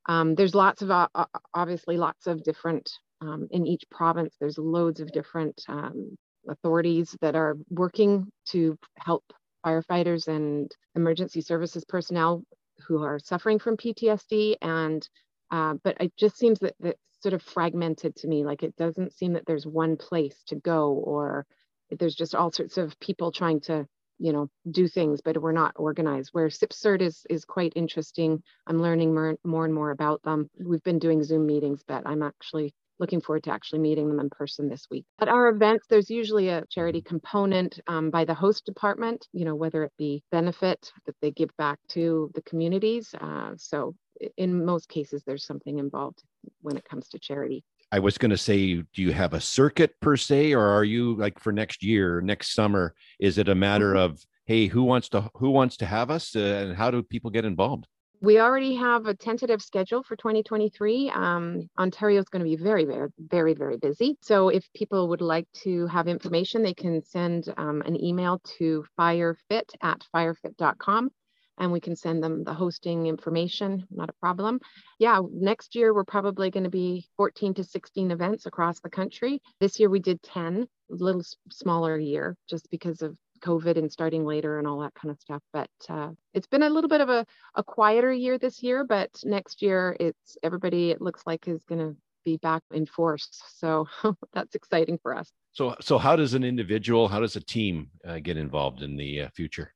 Um, 0.06 0.34
there's 0.34 0.54
lots 0.54 0.82
of 0.82 0.90
uh, 0.90 1.08
obviously 1.54 1.96
lots 1.96 2.26
of 2.26 2.42
different 2.42 2.90
um, 3.20 3.48
in 3.50 3.66
each 3.66 3.84
province. 3.90 4.34
There's 4.40 4.58
loads 4.58 5.00
of 5.00 5.12
different 5.12 5.62
um, 5.68 6.16
authorities 6.48 7.16
that 7.20 7.36
are 7.36 7.56
working 7.68 8.26
to 8.50 8.78
help 8.96 9.24
firefighters 9.64 10.28
and 10.28 10.70
emergency 10.94 11.40
services 11.40 11.84
personnel 11.84 12.42
who 12.86 13.02
are 13.02 13.18
suffering 13.18 13.58
from 13.58 13.76
PTSD. 13.76 14.56
And 14.62 15.06
uh, 15.50 15.74
but 15.82 15.96
it 16.00 16.12
just 16.16 16.36
seems 16.36 16.58
that 16.60 16.74
it's 16.80 17.00
sort 17.20 17.34
of 17.34 17.42
fragmented 17.42 18.16
to 18.16 18.28
me. 18.28 18.44
Like 18.44 18.62
it 18.62 18.76
doesn't 18.76 19.12
seem 19.12 19.34
that 19.34 19.44
there's 19.46 19.66
one 19.66 19.96
place 19.96 20.36
to 20.48 20.56
go, 20.56 20.92
or 20.92 21.46
there's 21.90 22.14
just 22.14 22.34
all 22.34 22.52
sorts 22.52 22.78
of 22.78 22.98
people 23.00 23.32
trying 23.32 23.60
to 23.62 23.86
you 24.18 24.32
know 24.32 24.48
do 24.70 24.88
things 24.88 25.20
but 25.20 25.40
we're 25.40 25.52
not 25.52 25.72
organized 25.76 26.30
where 26.32 26.48
CIPSRT 26.48 27.02
is 27.02 27.26
is 27.30 27.44
quite 27.44 27.72
interesting 27.76 28.42
i'm 28.66 28.82
learning 28.82 29.14
more, 29.14 29.36
more 29.44 29.64
and 29.64 29.74
more 29.74 29.90
about 29.90 30.22
them 30.22 30.48
we've 30.58 30.82
been 30.82 30.98
doing 30.98 31.22
zoom 31.22 31.46
meetings 31.46 31.82
but 31.86 32.02
i'm 32.06 32.22
actually 32.22 32.74
looking 32.98 33.20
forward 33.20 33.44
to 33.44 33.52
actually 33.52 33.78
meeting 33.78 34.08
them 34.08 34.20
in 34.20 34.30
person 34.30 34.68
this 34.68 34.86
week. 34.90 35.04
At 35.20 35.28
our 35.28 35.48
events, 35.48 35.86
there's 35.88 36.10
usually 36.10 36.48
a 36.48 36.64
charity 36.70 37.00
component 37.00 37.80
um, 37.86 38.10
by 38.10 38.24
the 38.24 38.34
host 38.34 38.64
department, 38.64 39.26
you 39.32 39.44
know, 39.44 39.54
whether 39.54 39.84
it 39.84 39.92
be 39.98 40.22
benefit 40.30 40.90
that 41.06 41.14
they 41.22 41.30
give 41.30 41.50
back 41.56 41.78
to 41.90 42.30
the 42.34 42.42
communities. 42.42 43.14
Uh, 43.20 43.52
so 43.56 43.94
in 44.36 44.64
most 44.64 44.88
cases, 44.88 45.22
there's 45.24 45.46
something 45.46 45.78
involved 45.78 46.22
when 46.60 46.76
it 46.76 46.84
comes 46.84 47.08
to 47.08 47.18
charity. 47.18 47.64
I 47.90 47.98
was 48.00 48.18
going 48.18 48.30
to 48.30 48.38
say, 48.38 48.74
do 48.74 49.02
you 49.02 49.12
have 49.12 49.32
a 49.32 49.40
circuit 49.40 49.94
per 50.00 50.16
se, 50.16 50.52
or 50.52 50.66
are 50.66 50.84
you 50.84 51.16
like 51.16 51.38
for 51.38 51.52
next 51.52 51.82
year, 51.82 52.20
next 52.20 52.54
summer? 52.54 52.94
Is 53.18 53.38
it 53.38 53.48
a 53.48 53.54
matter 53.54 53.94
mm-hmm. 53.94 54.12
of 54.12 54.22
hey, 54.44 54.66
who 54.66 54.82
wants 54.82 55.10
to 55.10 55.30
who 55.34 55.50
wants 55.50 55.76
to 55.78 55.86
have 55.86 56.10
us, 56.10 56.34
uh, 56.34 56.40
and 56.40 56.76
how 56.76 56.90
do 56.90 57.02
people 57.02 57.30
get 57.30 57.44
involved? 57.44 57.86
We 58.20 58.40
already 58.40 58.74
have 58.74 59.06
a 59.06 59.14
tentative 59.14 59.62
schedule 59.62 60.02
for 60.02 60.16
2023. 60.16 61.10
Um, 61.10 61.68
Ontario 61.78 62.18
is 62.18 62.28
going 62.28 62.40
to 62.40 62.48
be 62.48 62.56
very, 62.56 62.84
very, 62.84 63.08
very, 63.16 63.54
very 63.54 63.76
busy. 63.76 64.18
So 64.22 64.48
if 64.48 64.66
people 64.74 65.08
would 65.08 65.20
like 65.20 65.46
to 65.62 65.86
have 65.86 66.08
information, 66.08 66.64
they 66.64 66.74
can 66.74 67.00
send 67.04 67.52
um, 67.56 67.80
an 67.82 68.02
email 68.02 68.40
to 68.58 68.84
firefit 68.98 69.70
at 69.82 70.02
firefit.com 70.12 71.10
and 71.58 71.72
we 71.72 71.80
can 71.80 71.96
send 71.96 72.22
them 72.22 72.44
the 72.44 72.54
hosting 72.54 73.06
information, 73.06 73.86
not 73.90 74.08
a 74.08 74.14
problem. 74.14 74.60
Yeah, 74.98 75.20
next 75.32 75.74
year 75.74 75.92
we're 75.92 76.04
probably 76.04 76.50
going 76.50 76.64
to 76.64 76.70
be 76.70 77.06
14 77.16 77.54
to 77.54 77.64
16 77.64 78.10
events 78.10 78.46
across 78.46 78.80
the 78.80 78.90
country. 78.90 79.42
This 79.60 79.78
year 79.78 79.90
we 79.90 80.00
did 80.00 80.22
10, 80.22 80.66
a 80.90 80.94
little 80.94 81.22
smaller 81.50 81.98
year 81.98 82.36
just 82.48 82.70
because 82.70 83.02
of 83.02 83.16
COVID 83.40 83.76
and 83.76 83.90
starting 83.90 84.24
later 84.24 84.58
and 84.58 84.66
all 84.66 84.80
that 84.80 84.94
kind 84.94 85.10
of 85.10 85.20
stuff. 85.20 85.42
But 85.52 85.70
uh, 85.88 86.10
it's 86.34 86.46
been 86.46 86.62
a 86.62 86.70
little 86.70 86.88
bit 86.88 87.00
of 87.00 87.08
a, 87.08 87.26
a 87.54 87.62
quieter 87.62 88.12
year 88.12 88.38
this 88.38 88.62
year, 88.62 88.84
but 88.84 89.10
next 89.24 89.62
year 89.62 89.96
it's 90.00 90.36
everybody 90.42 90.90
it 90.90 91.00
looks 91.00 91.22
like 91.26 91.46
is 91.48 91.62
going 91.64 91.80
to 91.80 91.96
be 92.24 92.36
back 92.38 92.62
in 92.72 92.86
force. 92.86 93.28
So 93.56 93.86
that's 94.32 94.54
exciting 94.54 94.98
for 95.02 95.16
us. 95.16 95.30
So, 95.52 95.76
so 95.80 95.98
how 95.98 96.16
does 96.16 96.34
an 96.34 96.44
individual, 96.44 97.08
how 97.08 97.20
does 97.20 97.36
a 97.36 97.40
team 97.40 97.90
uh, 98.06 98.18
get 98.18 98.36
involved 98.36 98.82
in 98.82 98.96
the 98.96 99.22
uh, 99.22 99.28
future? 99.30 99.72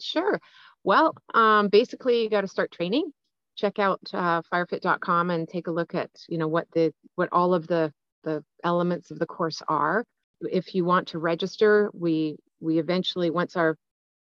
Sure. 0.00 0.40
Well, 0.84 1.14
um, 1.34 1.68
basically, 1.68 2.22
you 2.22 2.30
got 2.30 2.40
to 2.42 2.48
start 2.48 2.72
training. 2.72 3.12
Check 3.56 3.78
out 3.78 4.00
uh, 4.12 4.42
firefit.com 4.52 5.30
and 5.30 5.48
take 5.48 5.66
a 5.66 5.70
look 5.72 5.94
at 5.94 6.10
you 6.28 6.38
know 6.38 6.48
what 6.48 6.66
the 6.72 6.92
what 7.14 7.28
all 7.32 7.54
of 7.54 7.66
the 7.66 7.92
the 8.24 8.44
elements 8.64 9.10
of 9.10 9.18
the 9.18 9.26
course 9.26 9.62
are. 9.68 10.04
If 10.40 10.74
you 10.74 10.84
want 10.84 11.08
to 11.08 11.18
register, 11.18 11.90
we 11.92 12.36
we 12.60 12.78
eventually, 12.78 13.30
once 13.30 13.56
our 13.56 13.76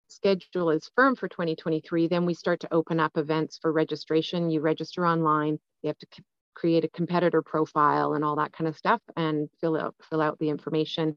schedule 0.09 0.71
is 0.71 0.91
firm 0.95 1.17
for 1.17 1.29
2023, 1.29 2.09
then 2.09 2.27
we 2.27 2.35
start 2.35 2.61
to 2.61 2.73
open 2.73 3.01
up 3.01 3.17
events 3.17 3.59
for 3.61 3.73
registration. 3.73 4.51
You 4.51 4.61
register 4.61 5.07
online, 5.07 5.59
you 5.83 5.89
have 5.89 5.99
to 5.99 6.07
c- 6.15 6.25
create 6.55 6.85
a 6.85 6.89
competitor 6.89 7.43
profile 7.43 8.15
and 8.15 8.25
all 8.25 8.37
that 8.37 8.53
kind 8.53 8.69
of 8.69 8.77
stuff 8.77 9.01
and 9.17 9.49
fill 9.61 9.77
out, 9.77 9.95
fill 10.09 10.21
out 10.21 10.39
the 10.39 10.51
information. 10.51 11.17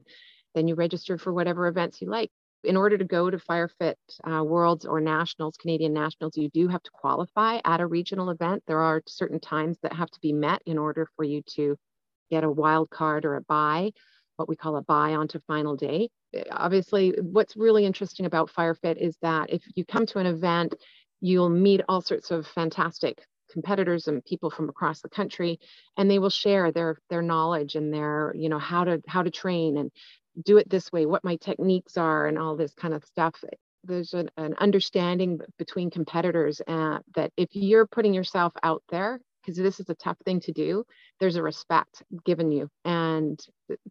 Then 0.55 0.67
you 0.67 0.75
register 0.75 1.17
for 1.17 1.33
whatever 1.33 1.67
events 1.67 2.01
you 2.01 2.09
like. 2.09 2.31
In 2.63 2.75
order 2.75 2.97
to 2.97 3.05
go 3.05 3.29
to 3.29 3.37
Firefit 3.37 3.95
uh, 4.23 4.43
Worlds 4.43 4.85
or 4.85 4.99
Nationals, 4.99 5.57
Canadian 5.57 5.93
Nationals, 5.93 6.35
you 6.35 6.49
do 6.49 6.67
have 6.67 6.83
to 6.83 6.91
qualify 6.91 7.59
at 7.63 7.79
a 7.79 7.87
regional 7.87 8.29
event. 8.29 8.63
There 8.67 8.79
are 8.79 9.01
certain 9.07 9.39
times 9.39 9.77
that 9.83 9.93
have 9.93 10.09
to 10.09 10.19
be 10.21 10.33
met 10.33 10.61
in 10.65 10.77
order 10.77 11.07
for 11.15 11.23
you 11.23 11.43
to 11.55 11.77
get 12.29 12.43
a 12.43 12.51
wild 12.51 12.89
card 12.89 13.25
or 13.25 13.35
a 13.35 13.41
buy, 13.41 13.91
what 14.35 14.49
we 14.49 14.55
call 14.55 14.75
a 14.75 14.81
buy 14.81 15.15
onto 15.15 15.39
final 15.47 15.75
day 15.75 16.09
obviously 16.51 17.13
what's 17.21 17.55
really 17.55 17.85
interesting 17.85 18.25
about 18.25 18.51
firefit 18.51 18.97
is 18.97 19.17
that 19.21 19.49
if 19.49 19.61
you 19.75 19.85
come 19.85 20.05
to 20.05 20.19
an 20.19 20.25
event 20.25 20.75
you'll 21.21 21.49
meet 21.49 21.81
all 21.87 22.01
sorts 22.01 22.31
of 22.31 22.45
fantastic 22.47 23.23
competitors 23.51 24.07
and 24.07 24.23
people 24.25 24.49
from 24.49 24.67
across 24.67 25.01
the 25.01 25.09
country 25.09 25.59
and 25.95 26.11
they 26.11 26.19
will 26.19 26.29
share 26.29 26.71
their 26.71 26.97
their 27.09 27.21
knowledge 27.21 27.75
and 27.75 27.93
their 27.93 28.33
you 28.35 28.49
know 28.49 28.59
how 28.59 28.83
to 28.83 29.01
how 29.07 29.23
to 29.23 29.31
train 29.31 29.77
and 29.77 29.91
do 30.43 30.57
it 30.57 30.69
this 30.69 30.91
way 30.91 31.05
what 31.05 31.23
my 31.23 31.35
techniques 31.37 31.97
are 31.97 32.27
and 32.27 32.37
all 32.37 32.55
this 32.55 32.73
kind 32.73 32.93
of 32.93 33.03
stuff 33.03 33.43
there's 33.83 34.13
an, 34.13 34.29
an 34.37 34.53
understanding 34.59 35.39
between 35.57 35.89
competitors 35.89 36.61
uh, 36.67 36.99
that 37.15 37.31
if 37.37 37.49
you're 37.53 37.87
putting 37.87 38.13
yourself 38.13 38.53
out 38.63 38.83
there 38.89 39.19
because 39.41 39.57
this 39.57 39.79
is 39.79 39.89
a 39.89 39.95
tough 39.95 40.17
thing 40.25 40.41
to 40.41 40.51
do, 40.51 40.83
there's 41.19 41.37
a 41.37 41.43
respect 41.43 42.03
given 42.25 42.51
you 42.51 42.69
and 42.83 43.39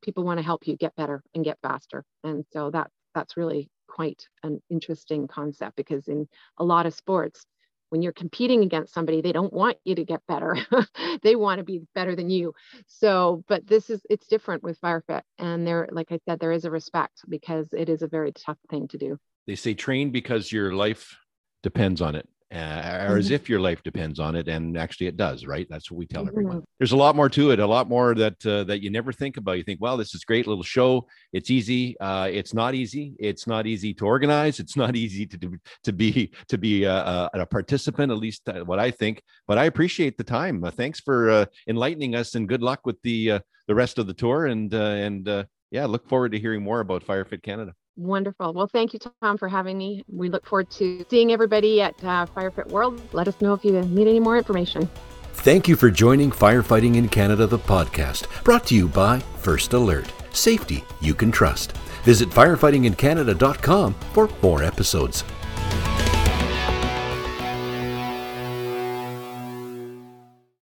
people 0.03 0.23
want 0.23 0.39
to 0.39 0.45
help 0.45 0.67
you 0.67 0.77
get 0.77 0.95
better 0.97 1.23
and 1.35 1.45
get 1.45 1.59
faster. 1.63 2.05
And 2.25 2.45
so 2.53 2.71
that 2.73 2.91
that's 3.15 3.39
really 3.39 3.71
quite 3.89 4.29
an 4.43 4.61
interesting 4.69 5.27
concept 5.27 5.77
because 5.77 6.09
in 6.09 6.29
a 6.59 6.65
lot 6.65 6.85
of 6.85 6.95
sports, 6.95 7.47
when 7.91 8.03
you're 8.03 8.13
competing 8.13 8.63
against 8.63 8.93
somebody, 8.93 9.21
they 9.21 9.33
don't 9.33 9.53
want 9.53 9.77
you 9.85 9.95
to 9.95 10.05
get 10.05 10.21
better. 10.27 10.57
they 11.23 11.37
want 11.37 11.59
to 11.59 11.65
be 11.65 11.83
better 11.95 12.17
than 12.17 12.31
you. 12.31 12.53
So, 12.87 13.45
but 13.49 13.67
this 13.67 13.91
is 13.91 14.01
it's 14.11 14.27
different 14.27 14.63
with 14.63 14.81
Firefit. 14.81 15.23
And 15.39 15.67
there, 15.67 15.89
like 15.91 16.11
I 16.11 16.19
said, 16.25 16.41
there 16.41 16.53
is 16.53 16.65
a 16.65 16.71
respect 16.71 17.21
because 17.29 17.73
it 17.73 17.89
is 17.89 18.03
a 18.03 18.09
very 18.09 18.33
tough 18.33 18.59
thing 18.71 18.89
to 18.89 18.99
do. 18.99 19.19
They 19.47 19.57
say 19.57 19.75
train 19.75 20.11
because 20.11 20.51
your 20.51 20.73
life 20.73 21.17
depends 21.63 22.01
on 22.01 22.15
it 22.15 22.29
uh, 22.55 23.07
or 23.09 23.17
as 23.17 23.27
mm-hmm. 23.27 23.35
if 23.35 23.49
your 23.49 23.59
life 23.59 23.83
depends 23.83 24.21
on 24.21 24.37
it 24.37 24.47
and 24.47 24.79
actually 24.79 25.09
it 25.09 25.17
does 25.17 25.47
right? 25.47 25.67
That's 25.69 25.91
what 25.91 25.99
we 25.99 26.07
tell 26.07 26.23
mm-hmm. 26.23 26.29
everyone 26.31 26.65
there's 26.79 26.93
a 26.93 26.97
lot 26.97 27.17
more 27.17 27.29
to 27.31 27.51
it 27.51 27.59
a 27.59 27.67
lot 27.67 27.89
more 27.89 28.15
that 28.15 28.47
uh, 28.47 28.65
that 28.65 28.83
you 28.83 28.91
never 28.91 29.13
think 29.13 29.37
about. 29.37 29.59
You 29.59 29.65
think 29.65 29.81
well 29.81 29.97
this 29.97 30.15
is 30.15 30.25
great 30.25 30.47
little 30.47 30.63
show. 30.63 31.07
It's 31.33 31.51
easy. 31.51 31.99
Uh, 31.99 32.29
it's 32.31 32.55
not 32.55 32.75
easy. 32.75 33.15
It's 33.19 33.47
not 33.47 33.67
easy 33.67 33.93
to 33.95 34.07
organize. 34.07 34.61
It's 34.61 34.77
not 34.77 34.95
easy 35.05 35.27
to 35.27 35.37
do, 35.37 35.57
to 35.85 35.93
be 35.93 36.33
to 36.49 36.59
be 36.59 36.85
a, 36.85 36.95
a, 36.95 37.31
a 37.35 37.47
participant 37.47 38.13
at 38.13 38.19
least 38.19 38.49
uh, 38.49 38.65
what 38.65 38.79
i 38.79 38.91
think. 38.91 39.23
But 39.49 39.59
i 39.59 39.65
appreciate 39.65 40.17
the 40.17 40.25
time. 40.25 40.63
Uh, 40.63 40.71
thanks 40.71 41.01
for 41.01 41.31
uh, 41.31 41.47
enlightening 41.69 42.15
us 42.15 42.35
and 42.37 42.49
good 42.49 42.63
luck 42.63 42.81
with 42.85 43.01
the 43.03 43.41
the 43.67 43.75
rest 43.75 43.99
of 43.99 44.07
the 44.07 44.15
tour 44.15 44.47
and 44.47 44.73
and 44.73 45.47
yeah 45.73 45.87
look 45.87 46.09
forward 46.09 46.31
to 46.31 46.39
hearing 46.39 46.63
more 46.63 46.79
about 46.79 47.05
firefit 47.05 47.43
canada 47.43 47.75
Wonderful. 47.97 48.53
Well, 48.53 48.67
thank 48.67 48.93
you, 48.93 49.01
Tom, 49.23 49.39
for 49.39 49.49
having 49.49 49.79
me. 49.79 50.05
We 50.09 50.29
look 50.29 50.47
forward 50.47 50.71
to 50.73 51.05
seeing 51.09 51.33
everybody 51.33 51.81
at 51.81 51.95
uh, 52.05 52.27
Firefit 52.27 52.69
World. 52.69 53.01
Let 53.13 53.27
us 53.27 53.41
know 53.41 53.55
if 53.55 53.65
you 53.65 53.73
need 53.73 54.07
any 54.07 54.21
more 54.21 54.37
information. 54.37 54.89
Thank 55.33 55.69
you 55.69 55.77
for 55.77 55.91
joining 55.91 56.31
Firefighting 56.31 56.97
in 56.97 57.09
Canada, 57.09 57.47
the 57.47 57.59
podcast, 57.59 58.27
brought 58.43 58.67
to 58.67 58.75
you 58.75 58.89
by 58.89 59.21
First 59.39 59.73
Alert. 59.73 60.13
Safety 60.33 60.85
you 61.01 61.15
can 61.15 61.31
trust. 61.31 61.73
Visit 62.05 62.29
firefightingincanada.com 62.31 63.95
for 64.13 64.29
more 64.43 64.63
episodes. 64.63 65.25